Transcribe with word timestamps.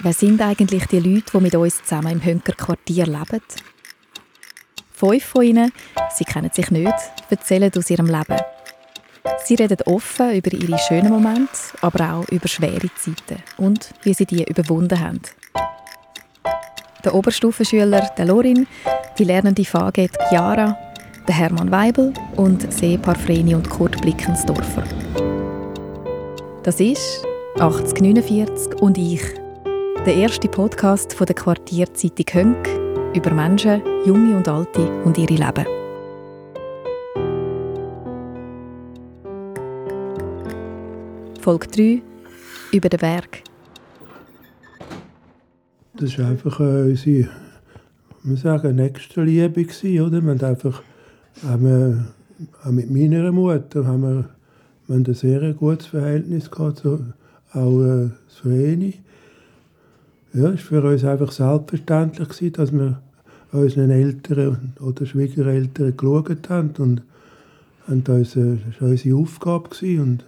Wer 0.00 0.12
sind 0.12 0.42
eigentlich 0.42 0.86
die 0.86 1.00
Leute, 1.00 1.32
die 1.32 1.40
mit 1.40 1.54
uns 1.54 1.82
zusammen 1.82 2.12
im 2.12 2.24
Hönker-Quartier 2.24 3.06
leben? 3.06 3.40
Fünf 4.92 5.24
von 5.24 5.42
ihnen, 5.42 5.72
sie 6.14 6.24
kennen 6.24 6.50
sich 6.52 6.70
nicht, 6.70 6.94
erzählen 7.30 7.72
aus 7.76 7.88
ihrem 7.88 8.06
Leben. 8.06 8.36
Sie 9.44 9.54
reden 9.54 9.78
offen 9.86 10.34
über 10.34 10.52
ihre 10.52 10.78
schönen 10.78 11.10
Momente, 11.10 11.50
aber 11.80 12.12
auch 12.12 12.28
über 12.28 12.46
schwere 12.46 12.90
Zeiten 12.94 13.42
und 13.56 13.90
wie 14.02 14.12
sie 14.12 14.26
die 14.26 14.44
überwunden 14.44 15.00
haben. 15.00 15.22
Der 17.02 17.14
Oberstufenschüler 17.14 18.10
der 18.18 18.24
Lorin, 18.26 18.66
die 19.18 19.24
lernende 19.24 19.64
Faget 19.64 20.12
Chiara, 20.28 20.76
der 21.26 21.34
Hermann 21.34 21.70
Weibel 21.70 22.12
und 22.36 22.70
See 22.72 22.98
Parfreni 22.98 23.54
und 23.54 23.70
Kurt 23.70 24.00
Blickensdorfer. 24.02 24.84
Das 26.62 26.80
ist 26.80 27.24
8049 27.58 28.74
und 28.80 28.98
ich, 28.98 29.22
der 30.06 30.14
erste 30.14 30.46
Podcast 30.46 31.14
von 31.14 31.26
der 31.26 31.34
Quartierzeitung 31.34 32.26
Hönk 32.32 32.68
über 33.16 33.34
Menschen, 33.34 33.82
junge 34.06 34.36
und 34.36 34.46
alte 34.46 34.88
und 35.02 35.18
ihre 35.18 35.34
Leben. 35.34 35.66
Folge 41.40 41.66
3 41.66 42.02
über 42.70 42.88
den 42.88 43.00
Berg. 43.00 43.42
Das 45.94 46.16
war 46.20 46.28
einfach 46.28 46.60
äh, 46.60 46.90
unsere 46.90 47.28
wir 48.22 48.36
sagen, 48.36 48.76
Nächstenliebe 48.76 49.64
gewesen, 49.64 50.00
oder? 50.02 50.22
Wir 50.22 50.30
haben 50.30 50.44
einfach, 50.44 50.82
haben 51.44 52.14
auch 52.62 52.70
mit 52.70 52.92
meiner 52.92 53.32
Mutter 53.32 53.84
haben 53.84 54.02
wir, 54.02 54.28
wir 54.86 54.94
haben 54.94 55.04
ein 55.04 55.14
sehr 55.14 55.52
gutes 55.54 55.88
Verhältnis 55.88 56.48
gehabt, 56.48 56.78
so, 56.84 57.00
auch 57.52 57.82
äh, 57.82 58.10
das 58.28 58.36
Vreni. 58.36 59.00
Ja, 60.36 60.50
es 60.50 60.70
war 60.70 60.82
für 60.82 60.88
uns 60.90 61.02
einfach 61.02 61.32
selbstverständlich 61.32 62.28
gewesen, 62.28 62.52
dass 62.52 62.70
wir 62.70 63.00
unseren 63.52 63.90
Eltern 63.90 64.74
oder 64.80 65.06
Schwiegereltern 65.06 65.96
geschaut 65.96 66.50
haben 66.50 66.74
und, 66.76 67.02
und 67.86 68.06
das 68.06 68.36
war 68.36 68.58
unsere 68.80 69.16
Aufgabe 69.16 69.70
gewesen. 69.70 69.98
und 69.98 70.24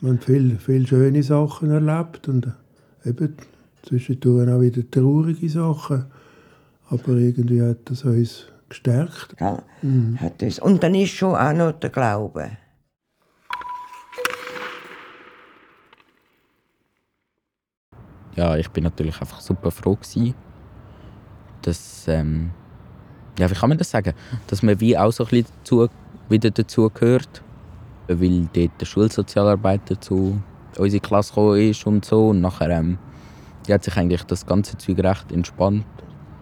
wir 0.00 0.08
haben 0.08 0.18
viele, 0.18 0.56
viele 0.56 0.84
schöne 0.84 1.22
Sachen 1.22 1.70
erlebt 1.70 2.26
und 2.26 2.52
eben 3.04 3.36
zwischendurch 3.84 4.50
auch 4.50 4.60
wieder 4.62 4.82
traurige 4.90 5.48
Sachen. 5.48 6.06
Aber 6.88 7.12
irgendwie 7.12 7.62
hat 7.62 7.78
das 7.84 8.04
uns 8.04 8.46
gestärkt. 8.68 9.36
Ja, 9.38 9.62
mhm. 9.82 10.20
hat 10.20 10.42
das. 10.42 10.58
Und 10.58 10.82
dann 10.82 10.96
ist 10.96 11.10
schon 11.10 11.36
auch 11.36 11.52
noch 11.52 11.70
der 11.70 11.90
Glaube. 11.90 12.50
Ja, 18.40 18.56
ich 18.56 18.70
bin 18.70 18.84
natürlich 18.84 19.20
einfach 19.20 19.38
super 19.42 19.70
froh 19.70 19.96
gewesen, 19.96 20.34
dass, 21.60 22.08
ähm, 22.08 22.52
ja, 23.38 23.50
wie 23.50 23.54
kann 23.54 23.68
man 23.68 23.76
das 23.76 23.90
sagen, 23.90 24.14
dass 24.46 24.62
man 24.62 24.80
wie 24.80 24.96
auch 24.96 25.12
so 25.12 25.24
ein 25.24 25.28
bisschen 25.28 25.52
dazu, 25.58 25.88
wieder 26.30 26.50
dazu 26.50 26.88
gehört 26.88 27.42
weil 28.08 28.48
dort 28.54 28.80
der 28.80 28.86
Schulsozialarbeiter 28.86 30.00
zu 30.00 30.40
unserer 30.78 31.00
Klasse 31.02 31.34
gekommen 31.34 31.60
ist 31.60 31.86
und 31.86 32.02
so. 32.02 32.28
Und 32.28 32.40
nachher 32.40 32.70
ähm, 32.70 32.96
hat 33.68 33.84
sich 33.84 33.94
eigentlich 33.98 34.24
das 34.24 34.46
ganze 34.46 34.78
Zeug 34.78 34.98
recht 35.00 35.30
entspannt. 35.32 35.84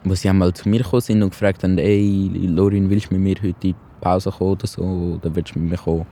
Wo 0.05 0.15
sie 0.15 0.29
einmal 0.29 0.55
zu 0.55 0.69
mir 0.69 0.83
gekommen 0.83 1.03
sind 1.03 1.21
und 1.25 1.31
gefragt 1.31 1.65
haben, 1.65 1.79
ey, 1.79 2.31
Lorin, 2.47 2.89
willst 2.89 3.11
du 3.11 3.15
mit 3.15 3.23
mir 3.23 3.35
heute 3.37 3.49
in 3.49 3.75
die 3.75 3.75
Pause 4.01 4.31
kommen 4.31 4.53
oder 4.53 4.69
so? 4.69 4.83
Oder 4.83 5.35
willst 5.35 5.57
du 5.57 5.59
mit 5.59 5.73
mir 5.73 5.79
kommen, 5.79 6.07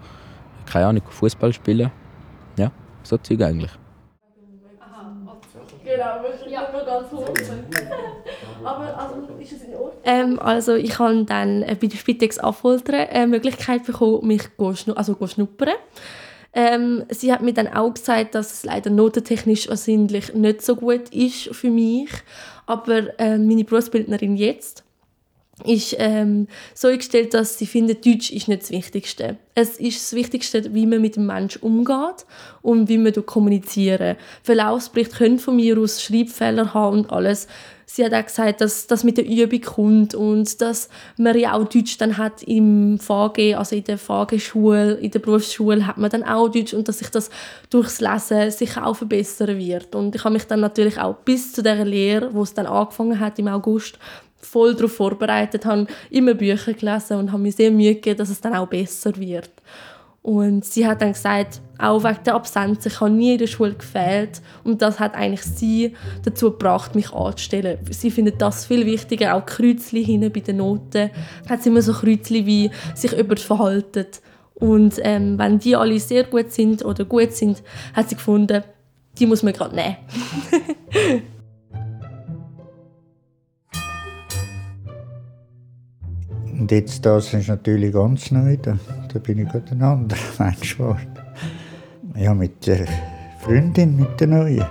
keine 0.67 0.87
Ahnung, 0.87 1.03
Fußball 1.09 1.53
spielen? 1.53 1.93
Ja, 2.59 2.73
so 3.05 3.17
Zeug 3.19 3.41
eigentlich. 3.43 3.71
Genau, 5.87 6.19
wir 6.21 6.51
ja. 6.51 6.69
nur 6.73 6.76
ganz 6.87 7.11
kurz. 7.11 7.41
Aber 8.65 8.99
also, 8.99 9.17
ist 9.41 9.53
es 9.53 9.63
in 9.63 9.75
Ordnung? 9.75 9.93
Ähm, 10.05 10.39
also 10.39 10.75
ich 10.75 10.99
habe 10.99 11.25
dann 11.25 11.63
äh, 11.63 11.77
bei 11.79 11.89
der 11.89 11.99
Spitex 11.99 12.39
Affolter 12.39 12.95
eine 12.95 13.11
äh, 13.11 13.27
Möglichkeit 13.27 13.85
bekommen, 13.85 14.27
mich 14.27 14.43
zu 14.57 14.97
also 14.97 15.17
schnuppern. 15.27 15.75
Ähm, 16.55 17.05
sie 17.11 17.33
hat 17.33 17.43
mir 17.43 17.53
dann 17.53 17.69
auch 17.69 17.93
gesagt, 17.93 18.35
dass 18.35 18.53
es 18.53 18.65
leider 18.65 18.89
notentechnisch 18.89 19.69
wahrscheinlich 19.69 20.33
nicht 20.33 20.63
so 20.63 20.77
gut 20.77 21.11
ist 21.11 21.55
für 21.55 21.69
mich. 21.69 22.09
Aber 22.65 23.19
äh, 23.19 23.37
meine 23.37 23.65
Berufsbildnerin 23.65 24.37
jetzt 24.37 24.86
ist 25.65 25.97
ähm, 25.99 26.49
so 26.75 26.89
eingestellt, 26.89 27.33
dass 27.33 27.59
sie 27.59 27.67
findet, 27.67 28.05
Deutsch 28.05 28.31
ist 28.31 28.47
nicht 28.47 28.63
das 28.63 28.71
Wichtigste. 28.71 29.39
Es 29.55 29.79
ist 29.79 30.03
das 30.03 30.13
Wichtigste, 30.13 30.75
wie 30.75 30.87
man 30.87 31.01
mit 31.01 31.17
dem 31.17 31.27
Menschen 31.27 31.63
umgeht 31.63 32.27
und 32.61 32.89
wie 32.89 32.99
man 32.99 33.15
kommunizieren. 33.25 34.17
Verlaufsbericht 34.43 35.15
können 35.15 35.39
von 35.39 35.57
mir 35.57 35.79
aus 35.79 36.03
Schreibfehler 36.03 36.75
haben 36.75 36.99
und 36.99 37.11
alles. 37.11 37.49
Sie 37.89 38.05
hat 38.05 38.13
auch 38.13 38.27
gesagt, 38.27 38.61
dass 38.61 38.89
das 38.89 39.05
mit 39.05 39.17
der 39.17 39.25
Übung 39.25 39.61
kommt 39.61 40.15
und 40.15 40.61
dass 40.61 40.89
man 41.17 41.39
ja 41.39 41.55
auch 41.55 41.65
Deutsch 41.65 41.97
dann 41.99 42.19
hat 42.19 42.43
im 42.43 42.99
VG, 42.99 43.55
also 43.55 43.77
in 43.77 43.85
der 43.85 43.97
VG-Schule, 43.97 44.95
in 44.95 45.13
der 45.13 45.21
Berufsschule 45.21 45.87
hat 45.87 45.97
man 45.97 46.11
dann 46.11 46.25
auch 46.25 46.49
Deutsch 46.49 46.75
und 46.75 46.89
dass 46.89 46.99
sich 46.99 47.11
das 47.11 47.31
durchs 47.71 48.01
Lesen 48.01 48.51
sicher 48.51 48.85
auch 48.85 48.97
verbessern 48.97 49.57
wird. 49.57 49.95
Und 49.95 50.17
ich 50.17 50.25
habe 50.25 50.33
mich 50.33 50.45
dann 50.45 50.61
natürlich 50.61 50.99
auch 50.99 51.15
bis 51.15 51.53
zu 51.53 51.63
der 51.63 51.85
Lehre, 51.85 52.35
wo 52.35 52.43
es 52.43 52.55
dann 52.55 52.67
angefangen 52.67 53.21
hat 53.21 53.39
im 53.39 53.47
August, 53.47 54.01
voll 54.41 54.75
darauf 54.75 54.93
vorbereitet, 54.93 55.67
habe 55.67 55.87
immer 56.11 56.35
Bücher 56.35 56.73
gelesen 56.73 57.19
und 57.19 57.33
habe 57.33 57.43
mir 57.43 57.53
sehr 57.53 57.71
Mühe 57.71 57.95
gegeben, 57.95 58.19
dass 58.19 58.31
es 58.31 58.41
dann 58.41 58.55
auch 58.55 58.69
besser 58.69 59.17
wird. 59.17 59.51
Und 60.27 60.65
sie 60.65 60.85
hat 60.85 61.03
dann 61.03 61.13
gesagt, 61.13 61.61
auch 61.79 62.03
wegen 62.03 62.25
der 62.25 62.35
Absenz, 62.35 62.85
ich 62.85 63.01
habe 63.01 63.13
nie 63.13 63.35
in 63.35 63.39
der 63.39 63.47
Schule 63.47 63.75
gefehlt. 63.75 64.43
Und 64.65 64.83
das 64.83 64.99
hat 64.99 65.15
eigentlich 65.15 65.43
sie 65.43 65.95
dazu 66.25 66.51
gebracht, 66.51 66.97
mich 66.97 67.13
anzustellen. 67.13 67.79
Sie 67.91 68.11
findet 68.11 68.43
das 68.43 68.67
viel 68.67 68.87
wichtiger, 68.87 69.37
auch 69.37 69.47
Kreuzchen 69.47 70.05
hinten 70.05 70.33
bei 70.33 70.41
den 70.41 70.57
Noten. 70.57 71.11
Hat 71.49 71.63
sie 71.63 71.69
immer 71.69 71.81
so 71.81 71.93
Kreuzchen, 71.93 72.45
wie 72.45 72.73
sich 72.97 73.13
über 73.13 73.37
verhalten. 73.37 74.07
Und 74.55 74.99
ähm, 75.05 75.39
wenn 75.39 75.61
die 75.61 75.77
alle 75.77 76.01
sehr 76.01 76.25
gut 76.25 76.51
sind 76.51 76.85
oder 76.85 77.05
gut 77.05 77.33
sind, 77.33 77.63
hat 77.95 78.09
sie 78.09 78.17
gefunden, 78.17 78.65
die 79.19 79.27
muss 79.27 79.45
man 79.45 79.53
gerade 79.53 79.77
nehmen. 79.77 79.97
Und 86.59 86.71
jetzt 86.71 87.05
das 87.05 87.35
ist 87.35 87.49
natürlich 87.49 87.93
ganz 87.93 88.31
neu. 88.31 88.57
Da, 88.57 88.79
da 89.13 89.19
bin 89.19 89.39
ich 89.39 89.49
gerade 89.49 89.73
ein 89.73 89.83
anderer 89.83 90.19
Mensch 90.39 90.77
geworden. 90.77 91.13
Ja, 92.17 92.35
mit 92.35 92.67
der 92.67 92.87
Freundin, 93.41 93.97
mit 93.97 94.19
der 94.19 94.27
Neuen. 94.27 94.65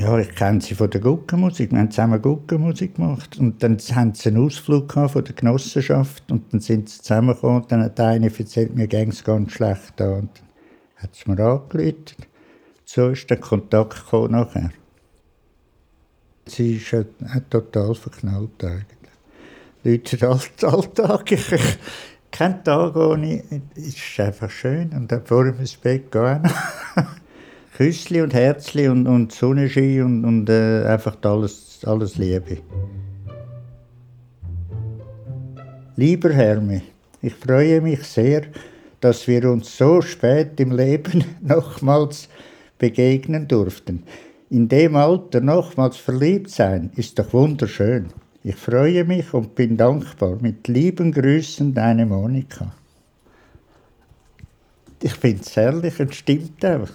Ja, 0.00 0.18
ich 0.18 0.34
kenne 0.34 0.60
sie 0.60 0.74
von 0.74 0.88
der 0.90 1.00
Guckenmusik. 1.00 1.72
Wir 1.72 1.80
haben 1.80 1.90
zusammen 1.90 2.22
Guckenmusik 2.22 2.94
gemacht. 2.94 3.36
Und 3.38 3.62
dann 3.62 3.78
haben 3.94 4.14
sie 4.14 4.28
einen 4.28 4.46
Ausflug 4.46 4.92
von 4.92 5.24
der 5.24 5.34
Genossenschaft. 5.34 6.30
Und 6.30 6.52
dann 6.52 6.60
sind 6.60 6.88
sie 6.88 7.00
zusammengekommen. 7.00 7.62
Und 7.62 7.72
dann 7.72 7.82
hat 7.82 7.98
eine 7.98 8.26
erzählt, 8.26 8.74
mir 8.76 8.86
ging 8.86 9.08
es 9.08 9.24
ganz 9.24 9.52
schlecht 9.52 9.94
da. 9.96 10.10
Und 10.10 10.30
dann 10.38 11.02
hat 11.02 11.14
sie 11.16 11.30
mir 11.30 11.38
angerufen. 11.44 12.04
So 12.84 13.08
ist 13.08 13.28
der 13.28 13.38
Kontakt 13.38 14.12
nachher. 14.12 14.70
Sie 16.46 16.76
ist 16.76 16.92
halt, 16.92 17.50
total 17.50 17.94
verknallt 17.94 18.64
eigentlich. 18.64 18.97
Leute 19.88 20.28
Alltag. 20.28 21.32
Ich, 21.32 21.50
ich, 21.50 21.78
kein 22.30 22.62
Tag 22.62 22.94
ohne. 22.94 23.42
Es 23.74 23.94
ist 23.94 24.20
einfach 24.20 24.50
schön. 24.50 24.90
Und 24.90 25.10
dann 25.10 25.24
vor 25.24 25.44
dem 25.44 25.54
Bett 25.82 26.12
gehen. 26.12 26.42
Küssli 27.76 28.20
und 28.20 28.34
Herzli 28.34 28.86
und, 28.88 29.06
und 29.06 29.32
Sonnenschein 29.32 30.02
und, 30.02 30.24
und 30.26 30.50
äh, 30.50 30.84
einfach 30.84 31.16
alles, 31.22 31.80
alles 31.86 32.16
Liebe. 32.18 32.58
Lieber 35.96 36.34
Hermi, 36.34 36.82
ich 37.22 37.34
freue 37.34 37.80
mich 37.80 38.02
sehr, 38.02 38.42
dass 39.00 39.26
wir 39.26 39.50
uns 39.50 39.74
so 39.74 40.02
spät 40.02 40.60
im 40.60 40.72
Leben 40.72 41.24
nochmals 41.40 42.28
begegnen 42.78 43.48
durften. 43.48 44.02
In 44.50 44.68
dem 44.68 44.96
Alter 44.96 45.40
nochmals 45.40 45.96
verliebt 45.96 46.50
sein, 46.50 46.90
ist 46.94 47.18
doch 47.18 47.32
wunderschön. 47.32 48.08
Ich 48.48 48.56
freue 48.56 49.04
mich 49.04 49.34
und 49.34 49.54
bin 49.54 49.76
dankbar. 49.76 50.38
Mit 50.40 50.68
lieben 50.68 51.12
Grüßen, 51.12 51.74
deine 51.74 52.06
Monika. 52.06 52.72
Ich 55.02 55.12
finde 55.12 55.42
es 55.42 55.54
herrlich 55.54 56.00
und 56.00 56.14
stimmt 56.14 56.64
auch. 56.64 56.88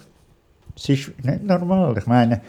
Es 0.74 0.88
ist 0.88 1.12
nicht 1.24 1.44
normal. 1.44 1.96
Ich 1.96 2.06
meine, 2.06 2.40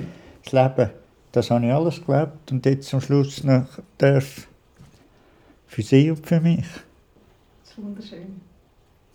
das 0.43 0.53
Leben, 0.53 0.89
das 1.31 1.51
habe 1.51 1.67
ich 1.67 1.71
alles 1.71 2.03
gelebt 2.03 2.51
und 2.51 2.65
jetzt 2.65 2.87
zum 2.87 2.99
Schluss 2.99 3.43
noch 3.43 3.67
darf 3.99 4.47
für 5.67 5.83
sie 5.83 6.09
und 6.09 6.25
für 6.25 6.41
mich. 6.41 6.65
Das 7.61 7.73
ist 7.73 7.77
wunderschön. 7.77 8.41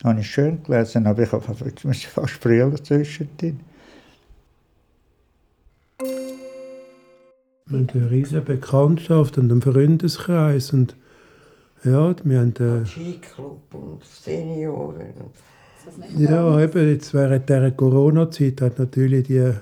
Habe 0.05 0.21
ich 0.21 0.31
schön 0.31 0.63
gelesen, 0.63 1.05
aber 1.09 1.25
ich 1.25 1.33
habe 1.33 1.43
fast 1.43 2.41
brüllen 2.41 2.85
zwischendrin. 2.85 3.59
Wir 7.71 7.79
haben 7.79 7.89
eine 7.95 8.11
riesige 8.11 8.41
Bekanntschaft 8.41 9.39
und 9.39 9.51
einen 9.51 9.63
Freundeskreis. 9.63 10.73
Und 10.73 10.97
ja, 11.85 12.15
wir 12.25 12.41
haben... 12.41 12.55
Äh, 12.57 12.85
Skiclub 12.85 13.61
und 13.73 14.05
Senioren. 14.05 15.15
Ja, 16.19 16.61
eben, 16.61 16.89
jetzt 16.89 17.15
während 17.15 17.49
dieser 17.49 17.71
Corona-Zeit 17.71 18.61
hat 18.61 18.79
natürlich 18.81 19.29
die, 19.29 19.53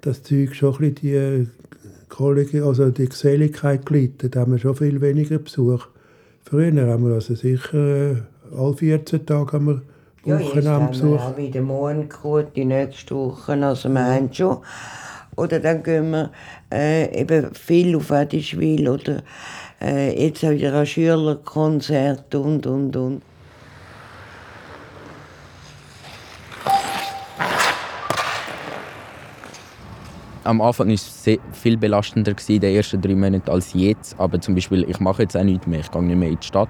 das 0.00 0.22
Zeug 0.22 0.54
schon 0.54 0.74
ein 0.76 0.94
bisschen 0.94 1.50
die 1.72 2.08
Kollege, 2.08 2.64
also 2.64 2.90
die 2.90 3.08
Geselligkeit 3.08 3.84
gelitten. 3.84 4.30
Da 4.30 4.40
haben 4.40 4.52
wir 4.52 4.58
schon 4.58 4.76
viel 4.76 5.00
weniger 5.00 5.38
Besuch. 5.38 5.88
Früher 6.44 6.86
haben 6.86 7.08
wir 7.08 7.14
also 7.14 7.34
sicher 7.34 8.12
äh, 8.12 8.16
alle 8.56 8.74
14 8.74 9.26
Tage 9.26 9.52
haben 9.52 9.66
wir 9.66 9.82
Ja, 10.24 10.38
jetzt 10.38 10.46
Wochenende 10.46 10.70
haben 10.70 10.84
wir 10.84 10.90
Besuch. 10.90 11.20
auch 11.20 11.36
wieder 11.36 11.60
Mondgut 11.60 12.54
die 12.54 12.64
nächste 12.64 13.16
Woche, 13.16 13.52
also 13.52 13.88
wir 13.88 14.04
haben 14.04 14.32
schon. 14.32 14.58
Oder 15.36 15.60
dann 15.60 15.82
gehen 15.82 16.10
wir 16.10 16.30
äh, 16.72 17.20
eben 17.20 17.54
viel 17.54 17.94
auf 17.94 18.10
Edischwil 18.10 18.88
oder 18.88 19.22
äh, 19.82 20.26
jetzt 20.26 20.42
auch 20.44 20.50
wieder 20.50 20.72
an 20.72 20.86
Schülerkonzerte 20.86 22.40
und, 22.40 22.66
und, 22.66 22.96
und. 22.96 23.22
Am 30.44 30.60
Anfang 30.60 30.86
war 30.86 30.94
es 30.94 31.38
viel 31.52 31.76
belastender 31.76 32.32
in 32.48 32.60
den 32.60 32.76
ersten 32.76 33.02
drei 33.02 33.16
Monaten 33.16 33.50
als 33.50 33.74
jetzt. 33.74 34.18
Aber 34.18 34.40
zum 34.40 34.54
Beispiel, 34.54 34.88
ich 34.88 35.00
mache 35.00 35.22
jetzt 35.22 35.36
auch 35.36 35.42
nichts 35.42 35.66
mehr. 35.66 35.80
Ich 35.80 35.90
gehe 35.90 36.02
nicht 36.02 36.16
mehr 36.16 36.28
in 36.28 36.38
die 36.40 36.46
Stadt. 36.46 36.68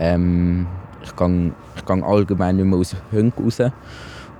Ähm, 0.00 0.66
ich 1.02 1.14
gehe, 1.14 1.52
ich 1.76 1.84
gehe 1.84 2.04
allgemein 2.04 2.56
nicht 2.56 2.64
mehr 2.66 2.78
aus 2.78 2.96
Hönk 3.12 3.34
raus. 3.38 3.62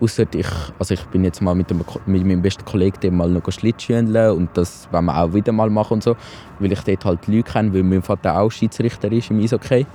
Ausser 0.01 0.27
ich, 0.33 0.47
also 0.79 0.95
ich 0.95 1.05
bin 1.07 1.25
jetzt 1.25 1.43
mal 1.43 1.55
mit, 1.55 1.71
dem, 1.71 1.85
mit 2.07 2.25
meinem 2.25 2.41
besten 2.41 2.65
Kollegen 2.65 3.01
dem 3.01 3.17
mal 3.17 3.29
noch 3.29 3.51
Schlittschuhendeln 3.51 4.37
und 4.37 4.57
das 4.57 4.89
wollen 4.93 5.07
wir 5.07 5.21
auch 5.21 5.33
wieder 5.35 5.53
mal 5.53 5.71
machen 5.71 5.95
und 5.95 6.05
so, 6.05 6.17
weil 6.61 6.73
ich 6.73 6.81
dort 6.83 7.05
halt 7.05 7.27
Leute 7.27 7.43
kenne, 7.43 7.75
weil 7.75 7.83
mein 7.83 8.03
Vater 8.03 8.39
auch 8.39 8.51
Schiedsrichter 8.51 9.11
ist 9.11 9.31
im 9.31 9.41
Eishockey. 9.41 9.87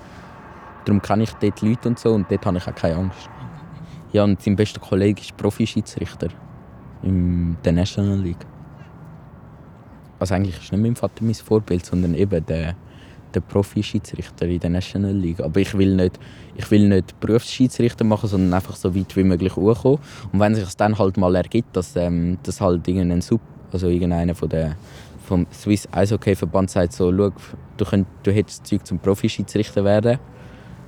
Darum 0.84 1.02
kenne 1.02 1.24
ich 1.24 1.32
dort 1.34 1.62
Leute 1.62 1.88
und 1.88 2.00
so 2.00 2.14
und 2.14 2.30
dort 2.30 2.46
habe 2.46 2.58
ich 2.58 2.68
auch 2.68 2.76
keine 2.76 2.98
Angst. 2.98 3.30
Ja, 4.12 4.26
und 4.26 4.42
sein 4.42 4.56
bester 4.56 4.82
Kollege 4.82 5.22
ist 5.22 5.36
Profi-Schiedsrichter 5.38 6.28
in 7.02 7.58
der 7.64 7.72
National 7.72 8.20
League. 8.20 8.46
Also 10.20 10.36
eigentlich 10.36 10.58
ist 10.62 10.72
nicht 10.72 10.82
mein 10.82 10.96
Vater 10.96 11.24
mein 11.24 11.34
Vorbild, 11.34 11.86
sondern 11.86 12.14
eben 12.14 12.46
der, 12.46 12.76
der 13.35 13.41
Profi-Schiedsrichter 13.41 14.45
in 14.45 14.59
der 14.59 14.69
National 14.69 15.13
League. 15.13 15.39
Aber 15.39 15.59
ich 15.59 15.77
will 15.77 15.95
nicht, 15.95 16.19
ich 16.56 16.69
will 16.71 16.88
nicht 16.88 17.19
Berufsschiedsrichter 17.19 18.03
machen, 18.03 18.30
sondern 18.30 18.53
einfach 18.53 18.75
so 18.75 18.95
weit 18.95 19.15
wie 19.15 19.24
möglich 19.24 19.56
hochkommen. 19.56 20.00
Und 20.31 20.39
wenn 20.39 20.56
sich 20.56 20.65
es 20.65 20.77
dann 20.77 20.97
halt 20.97 21.18
mal 21.18 21.35
ergibt, 21.35 21.75
dass, 21.75 21.95
ähm, 21.95 22.38
dass 22.44 22.62
halt 22.62 22.88
irgendein 22.88 23.21
Sub, 23.21 23.41
also 23.71 23.88
irgendeiner 23.88 24.35
von 24.35 24.50
der 24.50 24.75
vom 25.24 25.47
Swiss 25.51 25.88
Eishockey 25.91 26.35
Verband 26.35 26.69
sagt 26.69 26.94
so, 26.94 27.12
schau, 27.15 27.31
du, 27.77 27.85
könnt, 27.85 28.07
du 28.24 28.31
hättest 28.31 28.68
Zeug 28.68 28.85
zum 28.85 29.00
Profi-Schiedsrichter 29.00 29.83
werden, 29.83 30.19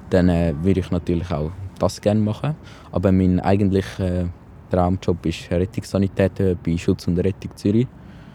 dann 0.09 0.29
äh, 0.29 0.53
würde 0.61 0.81
ich 0.81 0.91
natürlich 0.91 1.31
auch 1.31 1.51
das 1.79 2.01
gerne 2.01 2.19
machen. 2.19 2.55
Aber 2.91 3.11
mein 3.11 3.39
eigentlicher 3.39 4.23
äh, 4.23 4.25
Traumjob 4.69 5.25
ist 5.25 5.49
Rettungssanitäter 5.51 6.55
bei 6.55 6.77
Schutz 6.77 7.07
und 7.07 7.17
Rettung 7.17 7.55
Zürich, 7.55 7.87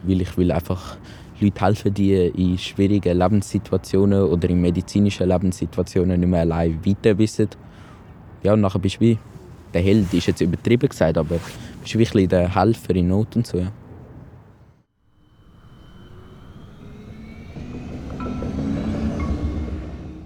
weil 0.03 0.23
ich 0.23 0.37
will 0.37 0.51
einfach 0.53 0.97
Leute 1.41 1.65
helfen, 1.65 1.95
die 1.95 2.15
in 2.15 2.59
schwierigen 2.59 3.19
Lebenssituationen 3.19 4.23
oder 4.25 4.49
in 4.49 4.61
medizinischen 4.61 5.29
Lebenssituationen 5.29 6.21
nicht 6.21 6.29
mehr 6.29 6.41
allein 6.41 6.79
weiter 6.85 7.17
wissen. 7.19 7.49
Ja, 8.43 8.55
und 8.55 8.61
nachher 8.61 8.79
bist 8.79 8.97
du 8.97 9.01
wie 9.01 9.19
der 9.73 9.83
Held, 9.83 10.13
ist 10.13 10.27
jetzt 10.27 10.41
übertrieben 10.41 10.89
gesagt, 10.89 11.19
aber 11.19 11.37
bist 11.83 11.99
wirklich 11.99 12.29
der 12.29 12.55
Helfer 12.55 12.95
in 12.95 13.09
Not 13.09 13.37
und 13.37 13.47
so. 13.47 13.59
Ja. 13.59 13.73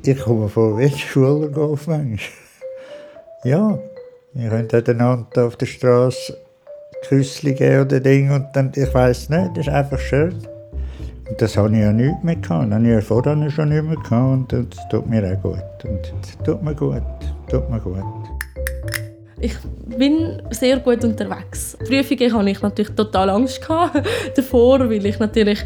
Ich 0.06 0.20
komme 0.20 0.48
von 0.48 0.88
Schule 0.90 1.50
auf 1.56 1.86
manchmal. 1.86 2.18
Ja, 3.44 3.78
wir 4.34 4.48
können 4.50 4.86
einander 4.86 5.46
auf 5.46 5.56
der 5.56 5.66
Straße 5.66 6.36
Küssli 7.08 7.54
geben 7.54 7.82
oder 7.82 8.00
Ding 8.00 8.30
und 8.30 8.46
dann, 8.54 8.72
ich 8.74 8.92
weiß 8.92 9.28
nicht, 9.28 9.56
das 9.56 9.66
ist 9.66 9.72
einfach 9.72 9.98
schön. 9.98 10.53
Das 11.38 11.56
habe 11.56 11.74
ich 11.74 11.80
ja 11.80 11.92
nicht 11.92 12.22
mehr 12.22 12.36
gehabt. 12.36 12.70
Das 12.70 12.74
habe 12.74 12.84
ich 12.84 12.90
ja 12.90 13.00
vorher 13.00 13.50
schon 13.50 13.68
nicht 13.70 13.82
mehr 13.82 13.96
gehabt 13.96 14.52
und 14.52 14.72
das 14.74 14.88
tut 14.90 15.06
mir 15.08 15.24
auch 15.24 15.42
gut. 15.42 15.84
Und 15.84 16.12
das 16.20 16.38
tut 16.44 16.62
mir 16.62 16.74
gut, 16.74 17.02
tut 17.48 17.70
mir 17.70 17.80
gut. 17.80 18.04
Ich 19.40 19.56
bin 19.98 20.42
sehr 20.50 20.78
gut 20.78 21.02
unterwegs. 21.02 21.76
Prüfungen 21.86 22.32
hatte 22.32 22.50
ich 22.50 22.62
natürlich 22.62 22.94
total 22.94 23.30
Angst 23.30 23.60
davor, 24.36 24.80
weil 24.90 25.04
ich 25.04 25.18
natürlich 25.18 25.64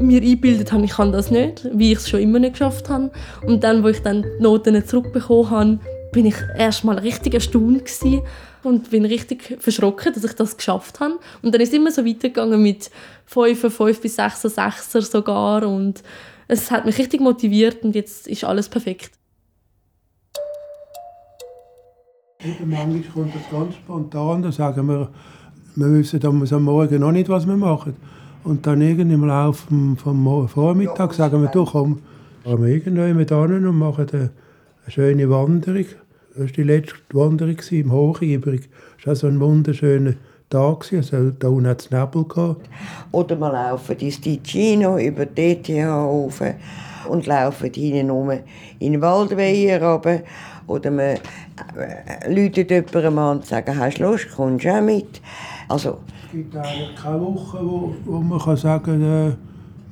mir 0.00 0.20
eingebildet 0.22 0.72
habe, 0.72 0.84
ich 0.84 0.92
kann 0.92 1.12
das 1.12 1.30
nicht, 1.30 1.68
wie 1.74 1.92
ich 1.92 1.98
es 1.98 2.08
schon 2.08 2.20
immer 2.20 2.38
nicht 2.38 2.54
geschafft 2.54 2.88
habe. 2.88 3.10
Und 3.44 3.64
dann, 3.64 3.82
wo 3.82 3.88
ich 3.88 4.02
dann 4.02 4.22
die 4.22 4.42
Noten 4.42 4.84
zurückbekommen 4.86 5.50
habe, 5.50 5.78
bin 6.12 6.26
ich 6.26 6.36
erstmal 6.56 6.98
richtig 6.98 7.34
erstaunt 7.34 7.84
gewesen 7.84 8.22
und 8.62 8.90
bin 8.90 9.04
richtig 9.04 9.56
verschrocken, 9.58 10.12
dass 10.12 10.24
ich 10.24 10.32
das 10.32 10.56
geschafft 10.56 11.00
habe. 11.00 11.18
Und 11.42 11.54
dann 11.54 11.60
ist 11.60 11.70
es 11.70 11.74
immer 11.74 11.90
so 11.90 12.04
weitergegangen 12.04 12.62
mit 12.62 12.90
5, 13.26 13.74
5 13.74 14.00
bis 14.00 14.16
6, 14.16 14.42
6 14.42 14.92
sogar 15.10 15.66
und 15.66 16.02
es 16.48 16.70
hat 16.70 16.84
mich 16.84 16.98
richtig 16.98 17.20
motiviert 17.20 17.82
und 17.82 17.94
jetzt 17.94 18.28
ist 18.28 18.44
alles 18.44 18.68
perfekt. 18.68 19.12
Eben, 22.44 22.70
manchmal 22.70 23.02
kommt 23.14 23.34
das 23.34 23.50
ganz 23.50 23.74
spontan, 23.76 24.42
da 24.42 24.50
sagen 24.50 24.88
wir, 24.88 25.08
wir 25.76 25.92
wissen 25.92 26.24
am 26.26 26.42
am 26.42 26.62
Morgen 26.64 27.00
noch 27.00 27.12
nicht, 27.12 27.28
was 27.28 27.46
wir 27.46 27.56
machen. 27.56 27.96
Und 28.44 28.66
dann 28.66 28.80
irgendwie 28.80 29.14
im 29.14 29.24
Laufe 29.24 29.68
vom, 29.96 30.48
Vormittag 30.48 31.14
sagen 31.14 31.40
wir, 31.40 31.48
du 31.48 31.64
komm, 31.64 32.00
gehen 32.44 32.60
wir 32.60 32.68
irgendjemand 32.68 33.30
hin 33.30 33.66
und 33.66 33.78
machen 33.78 34.06
eine, 34.10 34.30
eine 34.82 34.90
schöne 34.90 35.30
Wanderung. 35.30 35.86
Das 36.34 36.44
war 36.44 36.46
die 36.46 36.62
letzte 36.62 36.94
Wanderung 37.12 37.56
im 37.70 37.92
Hochübrig. 37.92 38.70
Es 38.98 39.06
war 39.06 39.12
auch 39.12 39.16
so 39.16 39.26
ein 39.26 39.38
wunderschöner 39.38 40.14
Tag. 40.48 40.90
Also, 40.90 41.30
da 41.30 41.48
unten 41.48 41.66
hat 41.66 41.82
es 41.82 41.90
Nebel 41.90 42.24
gehabt. 42.24 42.70
Oder 43.10 43.38
wir 43.38 43.52
laufen 43.52 43.98
ins 43.98 44.18
Ticino 44.18 44.96
über 44.96 45.26
die 45.26 45.42
ETH 45.52 45.68
rauf 45.86 46.42
und 47.06 47.26
laufen 47.26 47.70
hinten 47.74 48.08
rum 48.08 48.30
in 48.78 48.92
den 48.92 49.02
Waldweiher 49.02 49.82
runter. 49.82 50.20
Oder 50.68 50.90
wir 50.90 51.14
äh, 51.76 52.32
läuten 52.32 52.66
jemandem 52.66 53.18
an 53.18 53.36
und 53.36 53.46
sagen, 53.46 53.78
hast 53.78 53.98
du 53.98 54.04
Lust, 54.04 54.28
kommst 54.34 54.64
du 54.64 54.74
auch 54.74 54.80
mit? 54.80 55.20
Also, 55.68 55.98
Es 56.26 56.32
gibt 56.32 56.56
eigentlich 56.56 56.94
keine 56.96 57.20
Woche, 57.20 57.58
wo, 57.60 57.94
wo 58.06 58.20
man 58.20 58.38
kann 58.38 58.56
sagen 58.56 58.84
kann, 58.84 59.02
äh, 59.02 59.32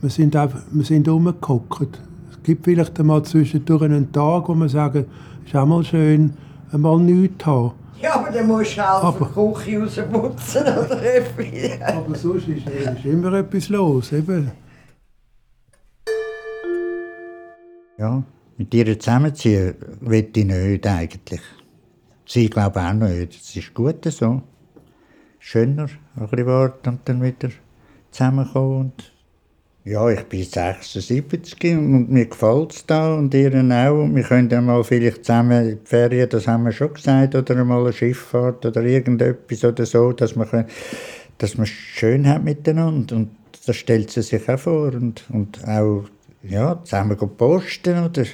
wir 0.00 0.10
sind, 0.10 0.34
einfach, 0.36 0.62
wir 0.70 0.84
sind 0.84 1.06
rumgehockt. 1.06 2.00
Es 2.42 2.46
gibt 2.46 2.64
vielleicht 2.64 2.98
einmal 2.98 3.22
zwischendurch 3.22 3.82
einen 3.82 4.10
Tag, 4.12 4.48
wo 4.48 4.54
man 4.54 4.68
sagt, 4.68 4.96
es 4.96 5.04
ist 5.46 5.54
auch 5.56 5.66
mal 5.66 5.84
schön, 5.84 6.32
einmal 6.72 6.98
nichts 6.98 7.44
zu 7.44 7.50
haben. 7.50 7.72
ja, 8.00 8.14
aber 8.14 8.30
dann 8.30 8.46
musst 8.46 8.76
du 8.76 8.80
auch 8.80 9.04
Aber- 9.04 9.26
die 9.26 9.60
Küche 9.60 9.80
rausputzen 9.82 10.62
oder 10.62 11.02
etwas. 11.16 11.94
Aber 11.96 12.14
sonst 12.14 12.48
ist, 12.48 12.66
ist 12.66 13.04
immer 13.04 13.32
etwas 13.34 13.68
los. 13.68 14.12
Eben. 14.12 14.50
Ja, 17.98 18.22
mit 18.56 18.72
ihr 18.74 18.98
zusammenziehen 18.98 19.74
will 20.00 20.28
ich 20.34 20.44
nicht 20.46 20.86
eigentlich. 20.86 21.40
Sie 22.26 22.48
glaube 22.48 22.80
auch 22.80 22.92
nicht. 22.94 23.34
Es 23.34 23.54
ist 23.56 23.74
gut 23.74 24.04
so. 24.06 24.40
Schöner, 25.38 25.88
ein 26.16 26.28
bisschen 26.28 26.46
warten 26.46 26.88
und 26.90 27.00
dann 27.08 27.22
wieder 27.22 27.50
zusammenkommen. 28.10 28.80
Und 28.80 29.12
ja, 29.84 30.10
ich 30.10 30.24
bin 30.24 30.44
76 30.44 31.56
und 31.76 32.10
mir 32.10 32.26
gefällt 32.26 32.72
es 32.72 32.86
da 32.86 33.14
und 33.14 33.32
ihr 33.32 33.50
auch. 33.50 34.08
Wir 34.14 34.22
können 34.22 34.50
ja 34.50 34.60
mal 34.60 34.84
vielleicht 34.84 35.24
zusammen 35.24 35.70
in 35.70 35.78
die 35.78 35.86
Ferien, 35.88 36.28
das 36.28 36.46
haben 36.46 36.64
wir 36.64 36.72
schon 36.72 36.92
gesagt, 36.92 37.34
oder 37.34 37.64
mal 37.64 37.80
eine 37.80 37.92
Schifffahrt 37.92 38.66
oder 38.66 38.82
irgendetwas 38.82 39.64
oder 39.64 39.86
so, 39.86 40.12
dass 40.12 40.36
man, 40.36 40.48
können, 40.48 40.66
dass 41.38 41.54
es 41.54 41.68
schön 41.68 42.28
hat 42.28 42.44
miteinander. 42.44 43.16
Und 43.16 43.30
das 43.66 43.76
stellt 43.76 44.10
sie 44.10 44.22
sich 44.22 44.48
auch 44.50 44.58
vor. 44.58 44.92
Und, 44.92 45.24
und 45.30 45.66
auch 45.66 46.04
ja, 46.42 46.78
zusammen 46.84 47.16
posten. 47.16 48.04
Oder, 48.04 48.24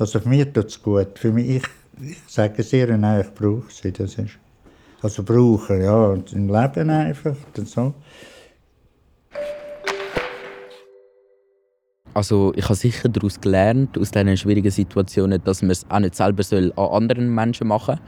also 0.00 0.18
für 0.18 0.28
mich 0.28 0.52
tut 0.52 0.66
es 0.66 0.82
gut. 0.82 1.16
Für 1.18 1.30
mich, 1.30 1.48
ich, 1.48 1.64
ich 2.00 2.18
sage 2.26 2.54
es 2.58 2.72
ihr, 2.72 2.96
nein, 2.96 3.20
ich 3.20 3.32
brauche 3.34 3.70
sie. 3.70 3.92
Das 3.92 4.16
ist, 4.16 4.38
also 5.00 5.22
brauchen, 5.22 5.80
ja, 5.80 6.12
im 6.12 6.48
Leben 6.48 6.90
einfach. 6.90 7.36
Und 7.56 7.68
so. 7.68 7.94
Also 12.16 12.54
ich 12.56 12.64
habe 12.64 12.76
sicher 12.76 13.10
daraus 13.10 13.38
gelernt, 13.38 13.98
aus 13.98 14.10
diesen 14.10 14.38
schwierigen 14.38 14.70
Situationen, 14.70 15.38
dass 15.44 15.60
man 15.60 15.72
es 15.72 15.84
auch 15.90 15.98
nicht 15.98 16.14
selber 16.14 16.42
soll 16.42 16.72
an 16.74 16.88
anderen 16.88 17.28
Menschen 17.34 17.68
machen 17.68 17.98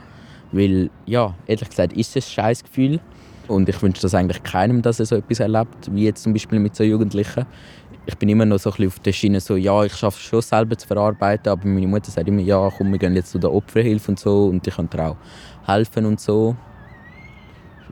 soll. 0.51 0.61
Weil, 0.61 0.91
ja, 1.05 1.35
ehrlich 1.47 1.69
gesagt, 1.69 1.93
ist 1.93 2.17
es 2.17 2.25
ein 2.25 2.31
scheiß 2.31 2.65
Gefühl. 2.65 3.01
Und 3.49 3.69
ich 3.69 3.83
wünsche 3.83 4.01
das 4.01 4.15
eigentlich 4.15 4.43
keinem, 4.43 4.81
dass 4.81 4.99
er 4.99 5.05
so 5.05 5.17
etwas 5.17 5.41
erlebt, 5.41 5.95
wie 5.95 6.05
jetzt 6.05 6.23
zum 6.23 6.33
Beispiel 6.33 6.59
mit 6.59 6.75
so 6.75 6.85
Jugendlichen. 6.85 7.45
Ich 8.07 8.17
bin 8.17 8.31
immer 8.31 8.47
noch 8.47 8.59
so 8.59 8.71
ein 8.71 8.77
bisschen 8.77 8.89
auf 8.89 8.99
der 9.01 9.13
Schiene, 9.13 9.41
so, 9.41 9.57
ja, 9.57 9.85
ich 9.85 9.93
schaffe 9.95 10.17
es 10.17 10.23
schon 10.23 10.41
selber 10.41 10.79
zu 10.79 10.87
verarbeiten, 10.87 11.53
aber 11.53 11.69
meine 11.69 11.87
Mutter 11.87 12.11
sagt 12.11 12.29
immer, 12.29 12.41
ja, 12.41 12.73
komm, 12.79 12.91
wir 12.93 12.99
gehen 12.99 13.15
jetzt 13.15 13.33
zu 13.33 13.39
der 13.39 13.53
Opferhilfe 13.53 14.13
und 14.13 14.19
so 14.19 14.47
und 14.47 14.67
ich 14.67 14.75
kann 14.75 14.89
dir 14.89 15.11
auch 15.11 15.17
helfen 15.67 16.07
und 16.07 16.19
so. 16.19 16.57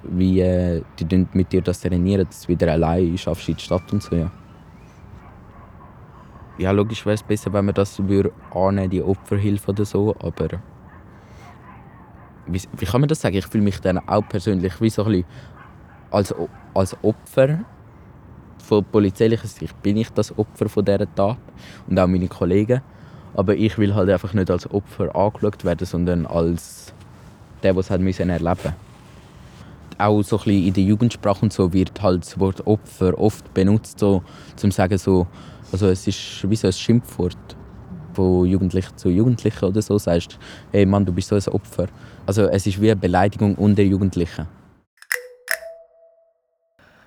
Wie 0.02 0.40
äh, 0.40 0.80
die 0.98 1.26
mit 1.34 1.52
dir 1.52 1.60
das 1.60 1.82
trainieren, 1.82 2.26
dass 2.26 2.40
du 2.40 2.48
wieder 2.48 2.72
allein 2.72 3.18
schaffst 3.18 3.50
in 3.50 3.56
die 3.56 3.62
Stadt 3.62 3.92
und 3.92 4.02
so, 4.02 4.16
ja. 4.16 4.30
Ja, 6.58 6.70
logisch 6.70 7.04
wäre 7.04 7.14
es 7.14 7.22
besser, 7.22 7.52
wenn 7.52 7.66
man 7.66 7.74
das 7.74 7.98
würde 8.08 8.32
annehmen, 8.54 8.90
die 8.90 9.02
Opferhilfe 9.02 9.70
oder 9.70 9.84
so, 9.84 10.16
aber 10.18 10.60
wie, 12.46 12.62
wie 12.78 12.86
kann 12.86 13.00
man 13.00 13.08
das 13.08 13.20
sagen? 13.20 13.36
Ich 13.36 13.46
fühle 13.46 13.64
mich 13.64 13.80
dann 13.80 13.98
auch 14.08 14.26
persönlich 14.28 14.80
wie 14.80 14.90
so 14.90 15.04
ein 15.04 15.12
bisschen 15.12 15.26
als, 16.10 16.34
als 16.74 16.96
Opfer 17.02 17.58
von 18.66 18.84
polizeilicher 18.84 19.46
Sicht 19.46 19.80
bin 19.82 19.96
ich 19.96 20.10
das 20.10 20.36
Opfer 20.36 20.68
von 20.68 20.84
dieser 20.84 21.12
Tat 21.14 21.38
und 21.88 21.98
auch 21.98 22.06
meine 22.06 22.28
Kollegen. 22.28 22.82
Aber 23.34 23.54
ich 23.54 23.76
will 23.78 23.94
halt 23.94 24.08
einfach 24.08 24.32
nicht 24.32 24.50
als 24.50 24.68
Opfer 24.70 25.14
angeschaut 25.14 25.64
werden, 25.64 25.86
sondern 25.86 26.26
als 26.26 26.92
der, 27.62 27.72
der 27.72 27.80
es 27.80 27.90
hat 27.90 28.00
müssen 28.00 28.30
erleben 28.30 28.74
Auch 29.98 30.22
so 30.22 30.38
ein 30.38 30.44
bisschen 30.44 30.66
in 30.66 30.72
der 30.72 30.84
Jugendsprache 30.84 31.42
und 31.42 31.52
so 31.52 31.72
wird 31.72 32.02
halt 32.02 32.22
das 32.22 32.40
Wort 32.40 32.66
Opfer 32.66 33.18
oft 33.18 33.52
benutzt, 33.54 33.98
so, 33.98 34.22
zum 34.56 34.70
sagen 34.70 34.98
so, 34.98 35.26
also 35.72 35.88
es 35.88 36.06
ist 36.06 36.48
wie 36.48 36.56
so 36.56 36.66
ein 36.66 36.72
Schimpfwort 36.72 37.56
von 38.14 38.46
Jugendlichen 38.46 38.96
zu 38.96 39.10
Jugendlichen 39.10 39.64
oder 39.64 39.82
so, 39.82 39.98
sagst, 39.98 40.38
hey 40.72 40.86
Mann, 40.86 41.04
du 41.04 41.12
bist 41.12 41.28
so 41.28 41.36
ein 41.36 41.48
Opfer. 41.48 41.86
Also 42.26 42.46
es 42.46 42.66
ist 42.66 42.80
wie 42.80 42.90
eine 42.90 43.00
Beleidigung 43.00 43.54
unter 43.56 43.82
Jugendlichen. 43.82 44.46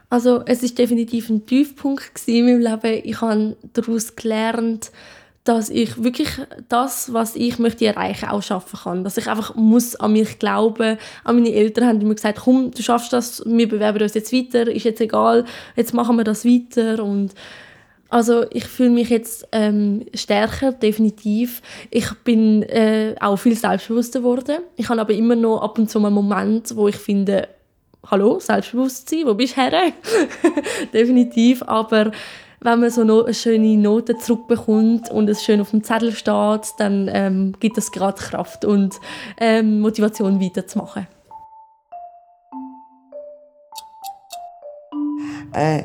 Also 0.09 0.41
es 0.45 0.63
ist 0.63 0.77
definitiv 0.77 1.29
ein 1.29 1.45
Tiefpunkt 1.45 2.27
in 2.27 2.45
meinem 2.45 2.59
Leben. 2.61 3.01
Ich 3.03 3.21
habe 3.21 3.57
daraus 3.73 4.15
gelernt, 4.15 4.91
dass 5.43 5.69
ich 5.69 6.03
wirklich 6.03 6.29
das, 6.67 7.13
was 7.13 7.35
ich 7.35 7.59
möchte 7.59 7.85
erreichen, 7.85 8.29
auch 8.29 8.41
schaffen 8.41 8.79
kann. 8.83 9.03
Dass 9.03 9.17
ich 9.17 9.27
einfach 9.27 9.55
muss 9.55 9.95
an 9.95 10.13
mich 10.13 10.39
glauben. 10.39 10.97
An 11.23 11.35
meine 11.35 11.53
Eltern 11.53 11.87
haben 11.87 12.01
immer 12.01 12.15
gesagt, 12.15 12.39
komm, 12.43 12.71
du 12.71 12.81
schaffst 12.81 13.13
das, 13.13 13.43
wir 13.45 13.67
bewerben 13.69 14.01
uns 14.01 14.15
jetzt 14.15 14.33
weiter, 14.33 14.67
ist 14.71 14.83
jetzt 14.83 15.01
egal, 15.01 15.45
jetzt 15.75 15.93
machen 15.93 16.17
wir 16.17 16.23
das 16.23 16.43
weiter 16.43 17.03
und 17.03 17.33
also 18.09 18.45
ich 18.51 18.65
fühle 18.65 18.89
mich 18.89 19.09
jetzt 19.09 19.47
ähm, 19.51 20.05
stärker, 20.13 20.71
definitiv. 20.71 21.61
Ich 21.91 22.11
bin 22.23 22.63
äh, 22.63 23.15
auch 23.19 23.37
viel 23.37 23.55
selbstbewusster 23.55 24.19
geworden. 24.19 24.63
Ich 24.75 24.89
habe 24.89 25.01
aber 25.01 25.13
immer 25.13 25.35
noch 25.35 25.61
ab 25.61 25.77
und 25.77 25.89
zu 25.89 25.99
einen 26.03 26.15
Moment, 26.15 26.75
wo 26.75 26.87
ich 26.87 26.95
finde, 26.95 27.47
hallo, 28.09 28.39
Selbstbewusstsein, 28.39 29.25
wo 29.25 29.35
bist 29.35 29.57
du 29.57 29.61
her? 29.61 29.93
definitiv, 30.93 31.61
aber 31.63 32.11
wenn 32.61 32.79
man 32.79 32.89
so 32.89 33.01
eine 33.01 33.33
schöne 33.33 33.77
Note 33.77 34.17
zurückbekommt 34.17 35.09
und 35.11 35.29
es 35.29 35.43
schön 35.43 35.61
auf 35.61 35.69
dem 35.69 35.83
Zettel 35.83 36.11
steht, 36.11 36.73
dann 36.77 37.09
ähm, 37.13 37.53
gibt 37.59 37.77
es 37.77 37.91
gerade 37.91 38.17
Kraft 38.17 38.65
und 38.65 38.99
ähm, 39.39 39.79
Motivation 39.79 40.41
weiterzumachen. 40.41 41.07
Äh, 45.53 45.83